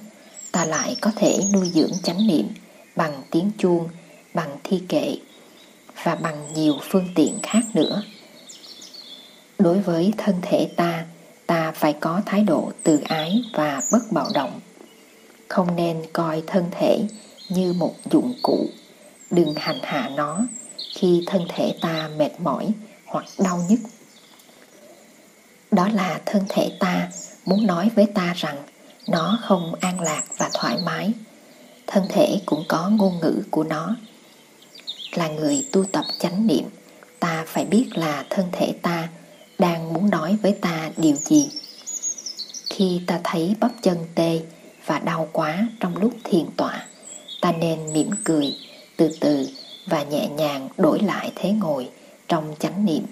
Ta 0.52 0.64
lại 0.64 0.96
có 1.00 1.10
thể 1.16 1.38
nuôi 1.52 1.70
dưỡng 1.74 1.92
chánh 2.02 2.26
niệm 2.26 2.48
bằng 2.96 3.22
tiếng 3.30 3.50
chuông, 3.58 3.88
bằng 4.34 4.56
thi 4.64 4.82
kệ 4.88 5.16
và 6.02 6.14
bằng 6.14 6.52
nhiều 6.54 6.74
phương 6.82 7.08
tiện 7.14 7.38
khác 7.42 7.60
nữa. 7.74 8.02
Đối 9.58 9.78
với 9.78 10.12
thân 10.18 10.34
thể 10.42 10.68
ta, 10.76 11.06
ta 11.46 11.72
phải 11.72 11.92
có 11.92 12.22
thái 12.26 12.42
độ 12.42 12.72
từ 12.82 13.00
ái 13.04 13.42
và 13.54 13.82
bất 13.92 14.02
bạo 14.10 14.28
động. 14.34 14.60
Không 15.48 15.76
nên 15.76 16.02
coi 16.12 16.42
thân 16.46 16.64
thể 16.70 16.98
như 17.50 17.72
một 17.72 17.94
dụng 18.10 18.34
cụ. 18.42 18.66
Đừng 19.30 19.54
hành 19.56 19.78
hạ 19.82 20.10
nó 20.16 20.40
khi 20.94 21.22
thân 21.26 21.42
thể 21.48 21.74
ta 21.80 22.10
mệt 22.16 22.40
mỏi 22.40 22.68
hoặc 23.06 23.24
đau 23.38 23.64
nhức. 23.68 23.78
Đó 25.70 25.88
là 25.88 26.20
thân 26.26 26.44
thể 26.48 26.72
ta 26.80 27.08
muốn 27.44 27.66
nói 27.66 27.90
với 27.94 28.06
ta 28.06 28.32
rằng 28.36 28.56
nó 29.08 29.38
không 29.42 29.74
an 29.80 30.00
lạc 30.00 30.22
và 30.36 30.50
thoải 30.54 30.78
mái. 30.84 31.12
Thân 31.86 32.04
thể 32.08 32.40
cũng 32.46 32.64
có 32.68 32.88
ngôn 32.88 33.20
ngữ 33.20 33.42
của 33.50 33.64
nó. 33.64 33.96
Là 35.14 35.28
người 35.28 35.66
tu 35.72 35.84
tập 35.84 36.04
chánh 36.18 36.46
niệm, 36.46 36.64
ta 37.20 37.44
phải 37.46 37.64
biết 37.64 37.88
là 37.94 38.24
thân 38.30 38.46
thể 38.52 38.74
ta 38.82 39.08
đang 39.58 39.92
muốn 39.92 40.10
nói 40.10 40.36
với 40.42 40.52
ta 40.52 40.90
điều 40.96 41.16
gì. 41.16 41.48
Khi 42.70 43.00
ta 43.06 43.20
thấy 43.24 43.56
bắp 43.60 43.70
chân 43.82 43.98
tê 44.14 44.40
và 44.86 44.98
đau 44.98 45.28
quá 45.32 45.68
trong 45.80 45.96
lúc 45.96 46.12
thiền 46.24 46.46
tọa, 46.56 46.86
ta 47.40 47.52
nên 47.52 47.92
mỉm 47.92 48.10
cười, 48.24 48.54
từ 48.96 49.10
từ 49.20 49.48
và 49.86 50.02
nhẹ 50.02 50.28
nhàng 50.28 50.68
đổi 50.76 50.98
lại 51.00 51.32
thế 51.34 51.50
ngồi 51.50 51.88
trong 52.28 52.54
chánh 52.58 52.84
niệm. 52.84 53.02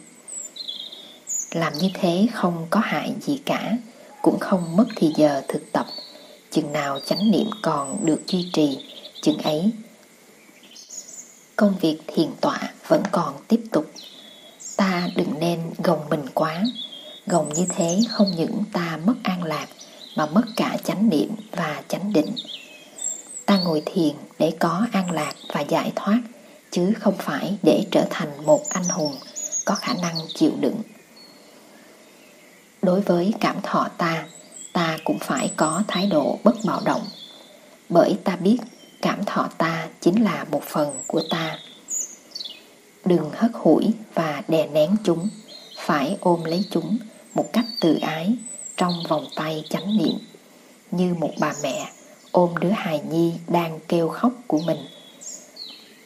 Làm 1.51 1.73
như 1.79 1.89
thế 1.95 2.27
không 2.33 2.67
có 2.71 2.81
hại 2.81 3.13
gì 3.21 3.41
cả, 3.45 3.77
cũng 4.23 4.39
không 4.39 4.77
mất 4.77 4.87
thì 4.97 5.13
giờ 5.17 5.43
thực 5.49 5.73
tập. 5.73 5.87
Chừng 6.51 6.73
nào 6.73 7.01
chánh 7.07 7.31
niệm 7.31 7.51
còn 7.63 8.07
được 8.07 8.27
duy 8.27 8.51
trì, 8.53 8.79
chừng 9.23 9.39
ấy 9.39 9.73
công 11.57 11.75
việc 11.81 11.99
thiền 12.07 12.29
tọa 12.41 12.61
vẫn 12.87 13.03
còn 13.13 13.35
tiếp 13.49 13.61
tục. 13.73 13.91
Ta 14.77 15.09
đừng 15.17 15.35
nên 15.41 15.61
gồng 15.85 16.09
mình 16.11 16.25
quá, 16.35 16.63
gồng 17.27 17.55
như 17.55 17.67
thế 17.69 18.01
không 18.09 18.33
những 18.37 18.65
ta 18.73 18.99
mất 19.05 19.15
an 19.23 19.43
lạc 19.43 19.67
mà 20.17 20.27
mất 20.27 20.43
cả 20.57 20.77
chánh 20.85 21.09
niệm 21.09 21.29
và 21.53 21.83
chánh 21.89 22.13
định. 22.13 22.35
Ta 23.49 23.59
ngồi 23.59 23.83
thiền 23.87 24.15
để 24.39 24.53
có 24.59 24.87
an 24.93 25.11
lạc 25.11 25.35
và 25.53 25.61
giải 25.61 25.93
thoát, 25.97 26.21
chứ 26.71 26.93
không 27.01 27.17
phải 27.19 27.59
để 27.63 27.85
trở 27.91 28.07
thành 28.11 28.47
một 28.47 28.63
anh 28.71 28.85
hùng 28.85 29.15
có 29.65 29.75
khả 29.75 29.95
năng 30.03 30.15
chịu 30.35 30.53
đựng. 30.61 30.83
Đối 32.83 33.01
với 33.01 33.35
cảm 33.41 33.57
thọ 33.63 33.89
ta, 33.99 34.27
ta 34.73 34.99
cũng 35.05 35.19
phải 35.19 35.51
có 35.57 35.83
thái 35.89 36.07
độ 36.07 36.39
bất 36.45 36.55
bạo 36.65 36.81
động, 36.85 37.03
bởi 37.89 38.17
ta 38.25 38.37
biết 38.37 38.59
cảm 39.03 39.25
thọ 39.25 39.49
ta 39.59 39.89
chính 40.01 40.25
là 40.25 40.45
một 40.45 40.63
phần 40.63 40.93
của 41.07 41.23
ta. 41.31 41.59
Đừng 43.05 43.31
hất 43.33 43.51
hủi 43.55 43.85
và 44.15 44.43
đè 44.49 44.67
nén 44.67 44.97
chúng, 45.05 45.29
phải 45.77 46.17
ôm 46.21 46.45
lấy 46.45 46.65
chúng 46.71 46.99
một 47.35 47.47
cách 47.53 47.67
từ 47.81 47.99
ái 48.03 48.35
trong 48.77 49.03
vòng 49.09 49.27
tay 49.37 49.65
chánh 49.71 49.97
niệm, 49.99 50.19
như 50.91 51.15
một 51.15 51.33
bà 51.39 51.53
mẹ 51.63 51.91
ôm 52.33 52.57
đứa 52.61 52.71
hài 52.71 53.01
nhi 53.01 53.35
đang 53.49 53.81
kêu 53.89 54.09
khóc 54.09 54.33
của 54.47 54.59
mình. 54.59 54.79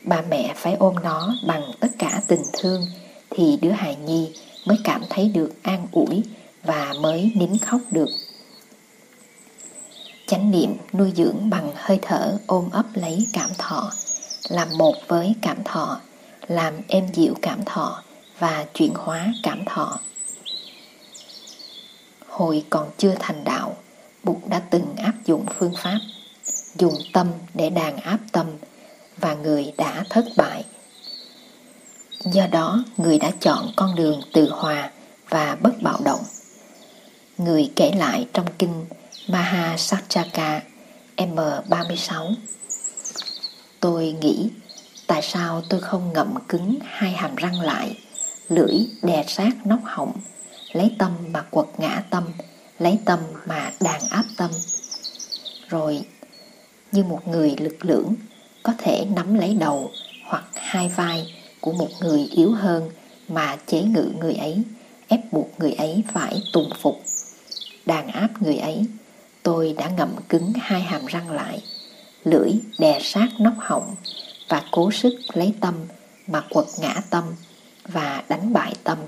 Bà 0.05 0.23
mẹ 0.23 0.53
phải 0.57 0.75
ôm 0.75 0.95
nó 1.03 1.35
bằng 1.47 1.63
tất 1.81 1.89
cả 1.99 2.23
tình 2.27 2.43
thương 2.53 2.87
thì 3.31 3.59
đứa 3.63 3.71
hài 3.71 3.97
nhi 3.97 4.33
mới 4.67 4.79
cảm 4.85 5.03
thấy 5.11 5.29
được 5.29 5.53
an 5.63 5.87
ủi 5.93 6.23
và 6.63 6.95
mới 7.01 7.33
nín 7.35 7.59
khóc 7.59 7.81
được. 7.91 8.09
Chánh 10.27 10.51
niệm 10.51 10.77
nuôi 10.93 11.13
dưỡng 11.17 11.51
bằng 11.51 11.73
hơi 11.75 11.99
thở 12.03 12.39
ôm 12.47 12.71
ấp 12.71 12.87
lấy 12.95 13.27
cảm 13.33 13.51
thọ, 13.59 13.93
làm 14.49 14.79
một 14.79 14.95
với 15.09 15.35
cảm 15.43 15.65
thọ, 15.65 16.01
làm 16.47 16.75
êm 16.89 17.07
dịu 17.13 17.35
cảm 17.43 17.65
thọ 17.65 18.03
và 18.39 18.67
chuyển 18.75 18.95
hóa 18.95 19.33
cảm 19.43 19.65
thọ. 19.65 20.01
Hồi 22.29 22.65
còn 22.71 22.91
chưa 22.99 23.15
thành 23.19 23.45
đạo, 23.45 23.77
Bụt 24.25 24.37
đã 24.49 24.63
từng 24.71 24.97
áp 24.97 25.15
dụng 25.25 25.47
phương 25.59 25.75
pháp 25.77 25.99
dùng 26.79 26.95
tâm 27.13 27.31
để 27.55 27.71
đàn 27.71 27.97
áp 27.97 28.19
tâm 28.33 28.47
và 29.17 29.35
người 29.35 29.73
đã 29.79 30.05
thất 30.11 30.25
bại. 30.37 30.65
Do 32.25 32.47
đó, 32.47 32.85
người 32.97 33.19
đã 33.19 33.31
chọn 33.41 33.73
con 33.77 33.95
đường 33.95 34.21
từ 34.33 34.51
hòa 34.51 34.91
và 35.29 35.57
bất 35.61 35.83
bạo 35.83 36.01
động. 36.05 36.21
Người 37.39 37.71
kể 37.77 37.93
lại 37.97 38.29
trong 38.33 38.47
kinh 38.59 38.85
Mahasachaka 39.29 40.61
M36 41.17 42.35
Tôi 43.81 44.17
nghĩ 44.21 44.51
tại 45.07 45.23
sao 45.23 45.63
tôi 45.69 45.81
không 45.81 46.13
ngậm 46.13 46.35
cứng 46.49 46.79
hai 46.85 47.13
hàm 47.13 47.37
răng 47.37 47.61
lại, 47.61 47.97
lưỡi 48.49 48.87
đè 49.03 49.25
sát 49.29 49.67
nóc 49.67 49.81
họng, 49.85 50.13
lấy 50.73 50.91
tâm 50.99 51.13
mà 51.33 51.43
quật 51.43 51.67
ngã 51.79 52.03
tâm, 52.11 52.25
lấy 52.83 52.99
tâm 53.05 53.21
mà 53.47 53.73
đàn 53.81 54.01
áp 54.11 54.25
tâm. 54.37 54.51
Rồi 55.69 56.05
như 56.93 57.05
một 57.05 57.29
người 57.29 57.55
lực 57.59 57.85
lưỡng 57.85 58.15
có 58.63 58.73
thể 58.79 59.07
nắm 59.17 59.35
lấy 59.35 59.55
đầu 59.55 59.91
hoặc 60.25 60.45
hai 60.55 60.89
vai 60.89 61.35
của 61.61 61.73
một 61.73 61.89
người 62.01 62.29
yếu 62.31 62.53
hơn 62.53 62.91
mà 63.29 63.57
chế 63.67 63.83
ngự 63.83 64.09
người 64.21 64.35
ấy, 64.35 64.63
ép 65.09 65.33
buộc 65.33 65.49
người 65.59 65.73
ấy 65.73 66.03
phải 66.13 66.43
tùng 66.53 66.71
phục. 66.81 67.03
Đàn 67.87 68.09
áp 68.09 68.43
người 68.43 68.57
ấy 68.57 68.87
Tôi 69.43 69.75
đã 69.79 69.89
ngậm 69.89 70.17
cứng 70.29 70.53
hai 70.61 70.81
hàm 70.81 71.07
răng 71.07 71.31
lại, 71.31 71.63
lưỡi 72.25 72.53
đè 72.79 72.99
sát 73.03 73.29
nóc 73.41 73.55
họng 73.59 73.95
và 74.49 74.63
cố 74.71 74.91
sức 74.91 75.15
lấy 75.33 75.55
tâm 75.61 75.75
mà 76.27 76.43
quật 76.51 76.67
ngã 76.81 76.95
tâm 77.11 77.25
và 77.89 78.23
đánh 78.29 78.53
bại 78.53 78.75
tâm. 78.85 78.99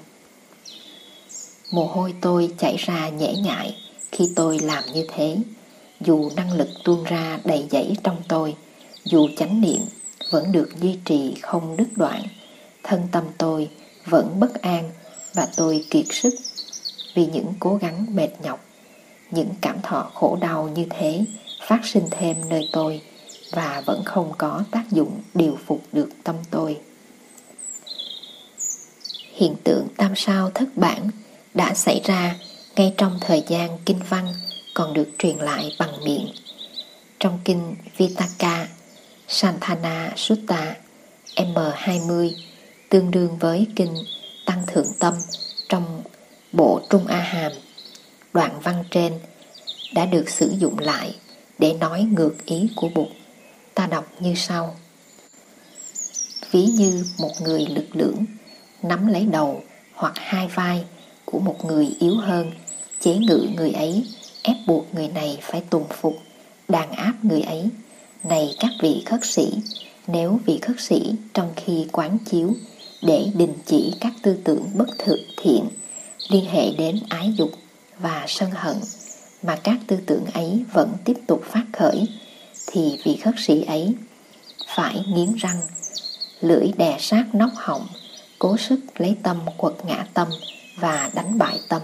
Mồ 1.74 1.84
hôi 1.84 2.14
tôi 2.20 2.50
chảy 2.58 2.76
ra 2.76 3.08
nhễ 3.08 3.34
nhại 3.34 3.76
khi 4.12 4.32
tôi 4.36 4.58
làm 4.58 4.84
như 4.94 5.06
thế, 5.14 5.36
dù 6.00 6.30
năng 6.36 6.52
lực 6.52 6.68
tuôn 6.84 7.04
ra 7.04 7.40
đầy 7.44 7.66
dẫy 7.70 7.96
trong 8.02 8.22
tôi, 8.28 8.54
dù 9.04 9.28
chánh 9.36 9.60
niệm 9.60 9.80
vẫn 10.30 10.52
được 10.52 10.68
duy 10.80 10.98
trì 11.04 11.34
không 11.42 11.76
đứt 11.76 11.88
đoạn, 11.96 12.22
thân 12.82 13.02
tâm 13.12 13.24
tôi 13.38 13.70
vẫn 14.06 14.40
bất 14.40 14.62
an 14.62 14.90
và 15.34 15.48
tôi 15.56 15.84
kiệt 15.90 16.04
sức 16.10 16.34
vì 17.14 17.26
những 17.26 17.52
cố 17.60 17.76
gắng 17.76 18.06
mệt 18.14 18.30
nhọc 18.42 18.64
những 19.30 19.48
cảm 19.60 19.76
thọ 19.82 20.10
khổ 20.14 20.38
đau 20.40 20.68
như 20.74 20.86
thế 20.90 21.24
phát 21.66 21.80
sinh 21.84 22.04
thêm 22.10 22.36
nơi 22.48 22.68
tôi 22.72 23.00
và 23.52 23.82
vẫn 23.86 24.04
không 24.04 24.32
có 24.38 24.64
tác 24.70 24.84
dụng 24.90 25.20
điều 25.34 25.58
phục 25.66 25.82
được 25.92 26.08
tâm 26.24 26.36
tôi. 26.50 26.78
Hiện 29.32 29.54
tượng 29.64 29.86
tam 29.96 30.12
sao 30.16 30.50
thất 30.50 30.68
bản 30.76 31.10
đã 31.54 31.74
xảy 31.74 32.00
ra 32.04 32.36
ngay 32.76 32.94
trong 32.96 33.18
thời 33.20 33.42
gian 33.48 33.78
kinh 33.84 34.00
văn 34.08 34.34
còn 34.74 34.94
được 34.94 35.08
truyền 35.18 35.36
lại 35.36 35.76
bằng 35.78 36.04
miệng. 36.04 36.26
Trong 37.20 37.38
kinh 37.44 37.74
Vitaka, 37.96 38.68
Santana 39.28 40.12
Sutta 40.16 40.74
M20 41.36 42.32
tương 42.88 43.10
đương 43.10 43.38
với 43.38 43.66
kinh 43.76 43.94
Tăng 44.46 44.66
Thượng 44.66 44.92
Tâm 44.98 45.14
trong 45.68 46.02
bộ 46.52 46.80
Trung 46.90 47.06
A 47.06 47.20
Hàm 47.20 47.52
đoạn 48.32 48.60
văn 48.60 48.84
trên 48.90 49.12
đã 49.94 50.06
được 50.06 50.28
sử 50.28 50.54
dụng 50.58 50.78
lại 50.78 51.16
để 51.58 51.72
nói 51.72 52.02
ngược 52.02 52.34
ý 52.44 52.68
của 52.76 52.88
Bụt. 52.94 53.08
Ta 53.74 53.86
đọc 53.86 54.06
như 54.20 54.34
sau. 54.34 54.76
Ví 56.50 56.66
như 56.66 57.04
một 57.18 57.32
người 57.40 57.66
lực 57.66 57.86
lưỡng 57.92 58.24
nắm 58.82 59.06
lấy 59.06 59.26
đầu 59.26 59.62
hoặc 59.94 60.12
hai 60.16 60.48
vai 60.48 60.84
của 61.34 61.40
một 61.40 61.64
người 61.64 61.88
yếu 61.98 62.16
hơn, 62.16 62.50
chế 63.00 63.16
ngự 63.16 63.46
người 63.56 63.70
ấy, 63.72 64.04
ép 64.42 64.56
buộc 64.66 64.94
người 64.94 65.08
này 65.08 65.38
phải 65.42 65.62
tùng 65.70 65.84
phục, 65.90 66.18
đàn 66.68 66.92
áp 66.92 67.12
người 67.22 67.40
ấy. 67.40 67.68
Này 68.24 68.54
các 68.60 68.70
vị 68.80 69.02
khất 69.06 69.20
sĩ, 69.24 69.52
nếu 70.06 70.38
vị 70.46 70.58
khất 70.62 70.80
sĩ 70.80 71.12
trong 71.34 71.52
khi 71.56 71.86
quán 71.92 72.18
chiếu 72.30 72.50
để 73.02 73.26
đình 73.34 73.54
chỉ 73.66 73.92
các 74.00 74.12
tư 74.22 74.36
tưởng 74.44 74.70
bất 74.74 74.98
thực 74.98 75.18
thiện 75.36 75.64
liên 76.28 76.44
hệ 76.44 76.70
đến 76.78 76.98
ái 77.08 77.32
dục 77.36 77.50
và 77.98 78.24
sân 78.28 78.50
hận 78.50 78.76
mà 79.42 79.56
các 79.56 79.76
tư 79.86 79.98
tưởng 80.06 80.24
ấy 80.34 80.64
vẫn 80.72 80.92
tiếp 81.04 81.16
tục 81.26 81.42
phát 81.44 81.64
khởi 81.72 82.06
thì 82.66 82.98
vị 83.04 83.16
khất 83.16 83.34
sĩ 83.38 83.62
ấy 83.62 83.94
phải 84.66 85.04
nghiến 85.08 85.34
răng 85.34 85.60
lưỡi 86.40 86.66
đè 86.76 86.96
sát 87.00 87.24
nóc 87.32 87.50
họng 87.54 87.86
cố 88.38 88.56
sức 88.56 88.80
lấy 88.96 89.16
tâm 89.22 89.36
quật 89.56 89.74
ngã 89.86 90.06
tâm 90.14 90.28
và 90.76 91.10
đánh 91.14 91.38
bại 91.38 91.60
tâm. 91.68 91.82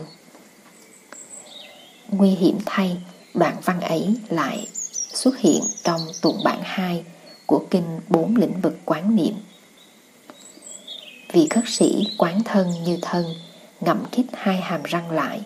Nguy 2.09 2.31
hiểm 2.31 2.59
thay 2.67 2.97
đoạn 3.35 3.57
văn 3.65 3.81
ấy 3.81 4.15
lại 4.29 4.69
xuất 5.13 5.39
hiện 5.39 5.63
trong 5.83 6.01
tụng 6.23 6.41
bản 6.45 6.61
2 6.63 7.05
của 7.47 7.67
kinh 7.71 8.01
bốn 8.09 8.37
lĩnh 8.37 8.61
vực 8.61 8.77
quán 8.85 9.17
niệm. 9.17 9.35
Vị 11.33 11.47
khất 11.51 11.65
sĩ 11.67 12.09
quán 12.19 12.43
thân 12.45 12.71
như 12.85 12.99
thân, 13.03 13.25
ngậm 13.81 14.05
khít 14.13 14.27
hai 14.33 14.57
hàm 14.57 14.83
răng 14.83 15.11
lại, 15.11 15.41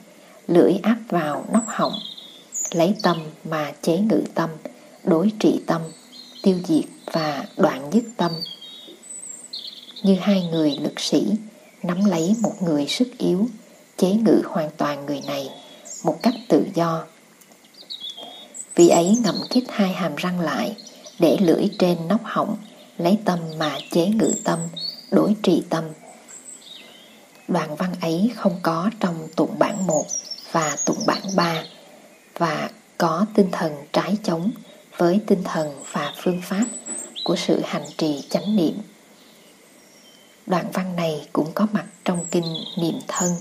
lưỡi 0.47 0.73
áp 0.83 0.97
vào 1.09 1.45
nóc 1.53 1.65
họng, 1.67 1.93
lấy 2.73 2.95
tâm 3.03 3.17
mà 3.45 3.73
chế 3.83 3.99
ngự 3.99 4.23
tâm, 4.35 4.51
đối 5.05 5.33
trị 5.41 5.61
tâm, 5.67 5.83
tiêu 6.43 6.59
diệt 6.65 6.85
và 7.13 7.45
đoạn 7.57 7.91
dứt 7.93 8.05
tâm. 8.17 8.33
Như 10.03 10.17
hai 10.21 10.43
người 10.43 10.77
lực 10.81 11.01
sĩ 11.01 11.27
nắm 11.85 12.05
lấy 12.05 12.35
một 12.41 12.63
người 12.63 12.87
sức 12.87 13.09
yếu, 13.19 13.47
chế 13.97 14.13
ngự 14.13 14.43
hoàn 14.45 14.71
toàn 14.77 15.07
người 15.07 15.21
này 15.27 15.51
một 16.05 16.23
cách 16.23 16.35
tự 16.49 16.67
do. 16.75 17.05
Vị 18.75 18.89
ấy 18.89 19.17
ngậm 19.25 19.37
kít 19.51 19.65
hai 19.69 19.93
hàm 19.93 20.17
răng 20.17 20.41
lại, 20.41 20.77
để 21.19 21.37
lưỡi 21.41 21.71
trên 21.79 22.09
nóc 22.09 22.21
họng, 22.25 22.57
lấy 22.99 23.19
tâm 23.25 23.39
mà 23.59 23.79
chế 23.91 24.07
ngự 24.07 24.33
tâm, 24.45 24.59
đối 25.11 25.37
trì 25.43 25.63
tâm. 25.71 25.85
Đoạn 27.49 27.77
văn 27.77 27.95
ấy 28.01 28.31
không 28.37 28.57
có 28.63 28.91
trong 29.01 29.29
tụng 29.37 29.59
bản 29.59 29.87
1 29.87 30.07
và 30.53 30.77
tụng 30.85 31.07
bản 31.07 31.23
3 31.37 31.63
và 32.39 32.71
có 32.99 33.27
tinh 33.35 33.49
thần 33.53 33.73
trái 33.93 34.17
chống 34.23 34.51
với 34.97 35.21
tinh 35.27 35.43
thần 35.45 35.73
và 35.93 36.15
phương 36.23 36.41
pháp 36.43 36.65
của 37.25 37.37
sự 37.37 37.61
hành 37.65 37.85
trì 37.97 38.23
chánh 38.31 38.57
niệm. 38.57 38.75
Đoạn 40.47 40.71
văn 40.73 40.97
này 40.97 41.29
cũng 41.33 41.53
có 41.55 41.67
mặt 41.73 41.87
trong 42.05 42.27
kinh 42.31 42.57
Niệm 42.79 42.99
Thân, 43.09 43.33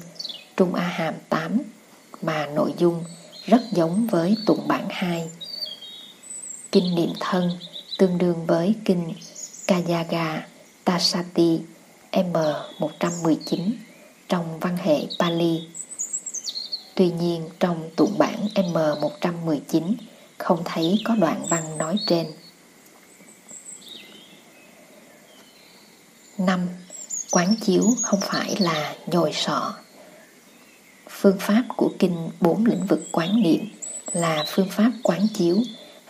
Trung 0.58 0.74
A 0.76 0.88
Hàm 0.88 1.14
8 1.30 1.62
mà 2.22 2.46
nội 2.46 2.74
dung 2.78 3.04
rất 3.46 3.62
giống 3.72 4.08
với 4.08 4.38
tụng 4.46 4.68
bản 4.68 4.86
2. 4.90 5.30
Kinh 6.72 6.96
Niệm 6.96 7.10
Thân 7.20 7.50
tương 7.98 8.18
đương 8.18 8.46
với 8.46 8.76
kinh 8.86 9.14
Kayaga 9.68 10.48
Tasati 10.84 11.62
M119 12.12 13.72
trong 14.30 14.60
văn 14.60 14.78
hệ 14.78 15.00
Pali. 15.20 15.68
Tuy 16.96 17.12
nhiên, 17.12 17.50
trong 17.60 17.90
tụng 17.96 18.18
bản 18.18 18.48
M119 18.56 19.94
không 20.38 20.62
thấy 20.66 21.00
có 21.06 21.16
đoạn 21.16 21.46
văn 21.50 21.78
nói 21.78 21.98
trên. 22.08 22.28
5. 26.38 26.68
Quán 27.34 27.56
chiếu 27.62 27.84
không 28.02 28.20
phải 28.22 28.56
là 28.60 28.96
nhồi 29.08 29.32
sọ. 29.34 29.74
Phương 31.10 31.38
pháp 31.40 31.64
của 31.78 31.92
kinh 32.00 32.30
bốn 32.42 32.66
lĩnh 32.66 32.86
vực 32.86 33.00
quán 33.12 33.42
niệm 33.44 33.66
là 34.12 34.46
phương 34.48 34.70
pháp 34.70 34.92
quán 35.04 35.28
chiếu 35.34 35.58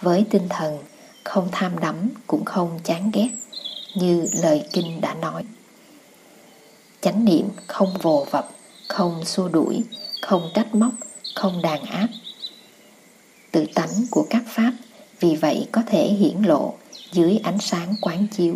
với 0.02 0.26
tinh 0.30 0.48
thần 0.50 0.78
không 1.24 1.50
tham 1.52 1.80
đắm 1.80 2.10
cũng 2.28 2.46
không 2.46 2.80
chán 2.84 3.12
ghét 3.14 3.30
như 3.96 4.28
lời 4.42 4.64
kinh 4.74 5.02
đã 5.02 5.14
nói. 5.14 5.44
Chánh 7.02 7.26
niệm 7.26 7.50
không 7.68 7.98
vồ 8.02 8.28
vập, 8.32 8.50
không 8.88 9.26
xua 9.26 9.48
đuổi, 9.48 9.84
không 10.22 10.50
trách 10.54 10.76
móc, 10.76 10.94
không 11.36 11.62
đàn 11.62 11.86
áp. 11.86 12.08
Tự 13.52 13.66
tánh 13.76 14.06
của 14.12 14.26
các 14.30 14.44
pháp 14.48 14.74
vì 15.20 15.36
vậy 15.36 15.68
có 15.72 15.82
thể 15.88 16.08
hiển 16.08 16.42
lộ 16.42 16.74
dưới 17.12 17.40
ánh 17.44 17.60
sáng 17.60 17.96
quán 18.02 18.28
chiếu. 18.28 18.56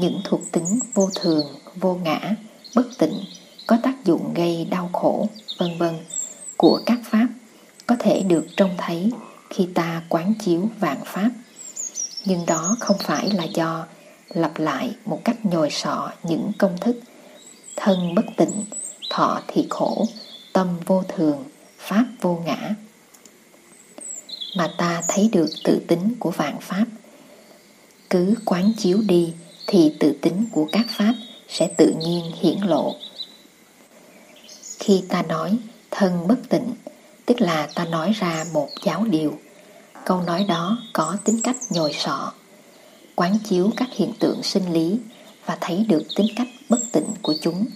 Những 0.00 0.20
thuộc 0.24 0.40
tính 0.52 0.78
vô 0.94 1.10
thường, 1.14 1.46
vô 1.74 1.94
ngã, 1.94 2.34
bất 2.74 2.86
tịnh 2.98 3.24
có 3.66 3.78
tác 3.82 4.04
dụng 4.04 4.34
gây 4.34 4.66
đau 4.70 4.90
khổ, 4.92 5.28
vân 5.58 5.78
vân 5.78 5.94
của 6.56 6.80
các 6.86 6.98
pháp 7.04 7.28
có 7.86 7.96
thể 7.98 8.22
được 8.22 8.46
trông 8.56 8.74
thấy 8.78 9.10
khi 9.50 9.68
ta 9.74 10.02
quán 10.08 10.34
chiếu 10.44 10.68
vạn 10.80 10.98
pháp. 11.04 11.30
Nhưng 12.24 12.46
đó 12.46 12.76
không 12.80 12.98
phải 12.98 13.30
là 13.30 13.44
do 13.44 13.86
lặp 14.28 14.58
lại 14.58 14.96
một 15.04 15.20
cách 15.24 15.46
nhồi 15.46 15.70
sọ 15.70 16.10
những 16.22 16.52
công 16.58 16.78
thức 16.80 17.00
thân 17.76 18.14
bất 18.14 18.24
tịnh, 18.36 18.64
thọ 19.10 19.40
thì 19.48 19.66
khổ, 19.70 20.06
tâm 20.52 20.68
vô 20.86 21.02
thường, 21.08 21.44
pháp 21.78 22.04
vô 22.20 22.42
ngã. 22.46 22.74
Mà 24.56 24.70
ta 24.78 25.02
thấy 25.08 25.28
được 25.32 25.48
tự 25.64 25.80
tính 25.88 26.14
của 26.18 26.30
vạn 26.30 26.56
pháp. 26.60 26.84
Cứ 28.10 28.34
quán 28.44 28.72
chiếu 28.78 28.98
đi 29.06 29.34
thì 29.70 29.92
tự 30.00 30.12
tính 30.22 30.44
của 30.52 30.68
các 30.72 30.86
pháp 30.88 31.14
sẽ 31.48 31.68
tự 31.76 31.94
nhiên 32.00 32.32
hiển 32.40 32.58
lộ 32.60 32.94
khi 34.78 35.02
ta 35.08 35.22
nói 35.22 35.58
thân 35.90 36.26
bất 36.28 36.48
tịnh, 36.48 36.74
tức 37.26 37.40
là 37.40 37.68
ta 37.74 37.84
nói 37.84 38.12
ra 38.12 38.44
một 38.52 38.68
giáo 38.84 39.04
điều. 39.10 39.38
Câu 40.04 40.22
nói 40.22 40.44
đó 40.48 40.78
có 40.92 41.16
tính 41.24 41.40
cách 41.42 41.56
nhồi 41.70 41.92
sọ, 41.92 42.32
quán 43.14 43.38
chiếu 43.48 43.70
các 43.76 43.88
hiện 43.92 44.12
tượng 44.18 44.42
sinh 44.42 44.72
lý 44.72 44.98
và 45.46 45.58
thấy 45.60 45.84
được 45.88 46.02
tính 46.16 46.26
cách 46.36 46.48
bất 46.68 46.80
tịnh 46.92 47.06
của 47.22 47.34
chúng. 47.40 47.66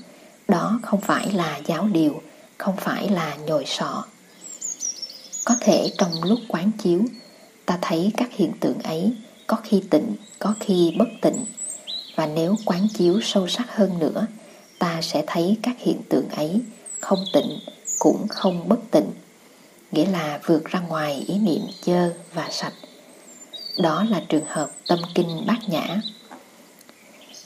Đó 0.48 0.80
không 0.82 1.00
phải 1.00 1.32
là 1.32 1.60
giáo 1.66 1.88
điều, 1.92 2.22
không 2.58 2.76
phải 2.76 3.08
là 3.08 3.36
nhồi 3.46 3.64
sọ. 3.66 4.04
Có 5.44 5.54
thể 5.60 5.92
trong 5.98 6.22
lúc 6.24 6.38
quán 6.48 6.70
chiếu, 6.82 7.00
ta 7.66 7.78
thấy 7.82 8.12
các 8.16 8.28
hiện 8.32 8.52
tượng 8.60 8.78
ấy 8.78 9.12
có 9.46 9.56
khi 9.64 9.82
tịnh, 9.90 10.16
có 10.38 10.54
khi 10.60 10.94
bất 10.98 11.08
tịnh. 11.22 11.44
Và 12.14 12.26
nếu 12.26 12.56
quán 12.64 12.88
chiếu 12.94 13.20
sâu 13.22 13.48
sắc 13.48 13.76
hơn 13.76 13.98
nữa, 13.98 14.26
ta 14.78 15.02
sẽ 15.02 15.24
thấy 15.26 15.56
các 15.62 15.76
hiện 15.78 16.00
tượng 16.08 16.28
ấy 16.28 16.60
không 17.00 17.24
tịnh 17.32 17.58
cũng 17.98 18.28
không 18.28 18.68
bất 18.68 18.80
tịnh 18.90 19.10
nghĩa 19.92 20.06
là 20.06 20.40
vượt 20.46 20.64
ra 20.64 20.80
ngoài 20.80 21.24
ý 21.26 21.38
niệm 21.38 21.62
dơ 21.82 22.12
và 22.34 22.48
sạch. 22.50 22.72
Đó 23.78 24.04
là 24.10 24.22
trường 24.28 24.44
hợp 24.46 24.70
tâm 24.86 24.98
kinh 25.14 25.46
bát 25.46 25.58
nhã. 25.68 26.00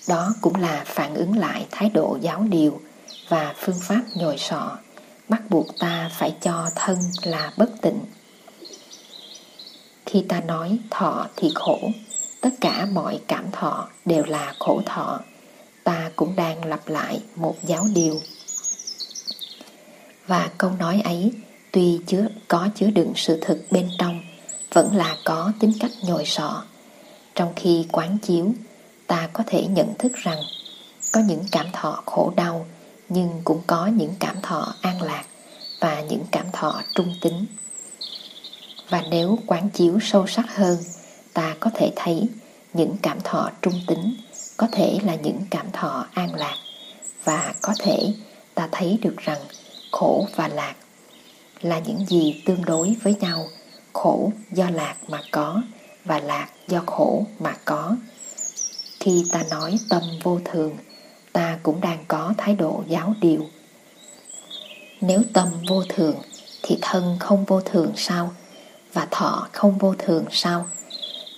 Đó 0.08 0.34
cũng 0.40 0.54
là 0.54 0.82
phản 0.86 1.14
ứng 1.14 1.38
lại 1.38 1.66
thái 1.70 1.90
độ 1.90 2.18
giáo 2.20 2.44
điều 2.48 2.80
và 3.28 3.54
phương 3.58 3.80
pháp 3.80 4.02
nhồi 4.14 4.38
sọ 4.38 4.78
bắt 5.28 5.42
buộc 5.50 5.78
ta 5.78 6.10
phải 6.12 6.34
cho 6.40 6.70
thân 6.74 6.98
là 7.22 7.52
bất 7.56 7.70
tịnh. 7.82 8.00
Khi 10.06 10.24
ta 10.28 10.40
nói 10.40 10.78
thọ 10.90 11.26
thì 11.36 11.50
khổ 11.54 11.78
tất 12.40 12.50
cả 12.60 12.86
mọi 12.92 13.20
cảm 13.26 13.50
thọ 13.52 13.88
đều 14.04 14.24
là 14.24 14.54
khổ 14.58 14.82
thọ. 14.86 15.20
Ta 15.84 16.10
cũng 16.16 16.36
đang 16.36 16.64
lặp 16.64 16.88
lại 16.88 17.22
một 17.36 17.56
giáo 17.62 17.86
điều. 17.94 18.20
Và 20.26 20.50
câu 20.58 20.70
nói 20.78 21.00
ấy, 21.04 21.32
tuy 21.72 22.00
chứa, 22.06 22.28
có 22.48 22.68
chứa 22.74 22.90
đựng 22.90 23.12
sự 23.16 23.38
thực 23.40 23.58
bên 23.70 23.88
trong, 23.98 24.20
vẫn 24.72 24.96
là 24.96 25.16
có 25.24 25.52
tính 25.60 25.72
cách 25.80 25.90
nhồi 26.02 26.24
sọ. 26.26 26.62
Trong 27.34 27.52
khi 27.56 27.86
quán 27.92 28.18
chiếu, 28.18 28.52
ta 29.06 29.28
có 29.32 29.44
thể 29.46 29.66
nhận 29.66 29.94
thức 29.98 30.12
rằng 30.14 30.38
có 31.12 31.20
những 31.20 31.44
cảm 31.52 31.66
thọ 31.72 32.02
khổ 32.06 32.32
đau, 32.36 32.66
nhưng 33.08 33.40
cũng 33.44 33.62
có 33.66 33.86
những 33.86 34.14
cảm 34.20 34.36
thọ 34.42 34.74
an 34.80 35.02
lạc 35.02 35.24
và 35.80 36.00
những 36.00 36.24
cảm 36.30 36.46
thọ 36.52 36.82
trung 36.94 37.14
tính. 37.20 37.46
Và 38.88 39.02
nếu 39.10 39.38
quán 39.46 39.68
chiếu 39.68 39.98
sâu 40.00 40.26
sắc 40.26 40.56
hơn 40.56 40.78
ta 41.36 41.56
có 41.60 41.70
thể 41.74 41.92
thấy 41.96 42.28
những 42.72 42.96
cảm 43.02 43.20
thọ 43.20 43.50
trung 43.62 43.80
tính, 43.86 44.16
có 44.56 44.66
thể 44.72 44.98
là 45.04 45.14
những 45.14 45.40
cảm 45.50 45.66
thọ 45.72 46.06
an 46.14 46.34
lạc. 46.34 46.56
Và 47.24 47.54
có 47.62 47.74
thể 47.78 48.12
ta 48.54 48.68
thấy 48.72 48.98
được 49.02 49.16
rằng 49.16 49.38
khổ 49.92 50.26
và 50.36 50.48
lạc 50.48 50.74
là 51.60 51.78
những 51.78 52.06
gì 52.06 52.42
tương 52.46 52.64
đối 52.64 52.96
với 53.02 53.14
nhau. 53.20 53.46
Khổ 53.92 54.32
do 54.52 54.70
lạc 54.70 54.96
mà 55.08 55.22
có 55.30 55.62
và 56.04 56.20
lạc 56.20 56.48
do 56.68 56.82
khổ 56.86 57.26
mà 57.38 57.56
có. 57.64 57.96
Khi 59.00 59.24
ta 59.32 59.42
nói 59.50 59.78
tâm 59.88 60.02
vô 60.22 60.40
thường, 60.44 60.76
ta 61.32 61.58
cũng 61.62 61.80
đang 61.80 62.04
có 62.08 62.34
thái 62.38 62.54
độ 62.54 62.82
giáo 62.88 63.14
điều. 63.20 63.46
Nếu 65.00 65.22
tâm 65.32 65.48
vô 65.68 65.82
thường 65.88 66.16
thì 66.62 66.78
thân 66.80 67.16
không 67.20 67.44
vô 67.44 67.60
thường 67.60 67.92
sao? 67.96 68.34
Và 68.92 69.08
thọ 69.10 69.48
không 69.52 69.78
vô 69.78 69.94
thường 69.98 70.24
sao? 70.30 70.66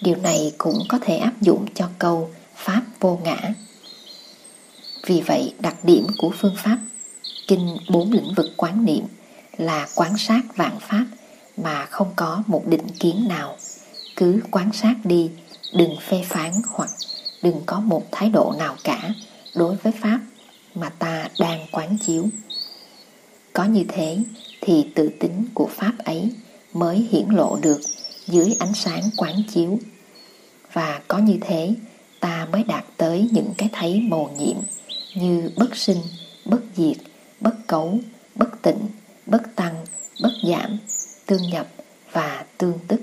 Điều 0.00 0.16
này 0.16 0.52
cũng 0.58 0.78
có 0.88 0.98
thể 1.02 1.16
áp 1.16 1.40
dụng 1.40 1.66
cho 1.74 1.88
câu 1.98 2.30
pháp 2.54 2.82
vô 3.00 3.20
ngã. 3.24 3.54
Vì 5.06 5.20
vậy, 5.26 5.54
đặc 5.60 5.84
điểm 5.84 6.06
của 6.18 6.30
phương 6.38 6.56
pháp 6.56 6.78
kinh 7.46 7.76
bốn 7.90 8.12
lĩnh 8.12 8.34
vực 8.36 8.46
quán 8.56 8.84
niệm 8.84 9.04
là 9.56 9.88
quan 9.94 10.18
sát 10.18 10.40
vạn 10.56 10.78
pháp 10.80 11.06
mà 11.56 11.86
không 11.86 12.12
có 12.16 12.42
một 12.46 12.62
định 12.66 12.88
kiến 13.00 13.28
nào. 13.28 13.56
Cứ 14.16 14.40
quan 14.50 14.72
sát 14.72 14.94
đi, 15.04 15.30
đừng 15.72 15.96
phê 16.00 16.24
phán 16.28 16.52
hoặc 16.68 16.90
đừng 17.42 17.62
có 17.66 17.80
một 17.80 18.02
thái 18.12 18.30
độ 18.30 18.54
nào 18.58 18.76
cả 18.84 19.10
đối 19.54 19.76
với 19.76 19.92
pháp 20.00 20.20
mà 20.74 20.88
ta 20.88 21.28
đang 21.38 21.66
quán 21.72 21.98
chiếu. 22.06 22.28
Có 23.52 23.64
như 23.64 23.84
thế 23.88 24.18
thì 24.60 24.86
tự 24.94 25.10
tính 25.20 25.44
của 25.54 25.68
pháp 25.76 25.92
ấy 26.04 26.30
mới 26.72 27.08
hiển 27.10 27.28
lộ 27.28 27.58
được 27.62 27.80
dưới 28.28 28.56
ánh 28.58 28.74
sáng 28.74 29.02
quán 29.16 29.42
chiếu 29.48 29.78
và 30.72 31.00
có 31.08 31.18
như 31.18 31.38
thế 31.40 31.74
ta 32.20 32.48
mới 32.52 32.64
đạt 32.64 32.84
tới 32.96 33.28
những 33.32 33.52
cái 33.58 33.68
thấy 33.72 34.00
màu 34.00 34.34
nhiệm 34.38 34.56
như 35.14 35.50
bất 35.56 35.76
sinh 35.76 35.98
bất 36.44 36.60
diệt 36.76 36.96
bất 37.40 37.54
cấu, 37.66 37.98
bất 38.34 38.62
tịnh, 38.62 38.88
bất 39.26 39.56
tăng, 39.56 39.84
bất 40.22 40.32
giảm, 40.42 40.78
tương 41.26 41.42
nhập 41.50 41.66
và 42.12 42.44
tương 42.58 42.78
tức. 42.88 43.00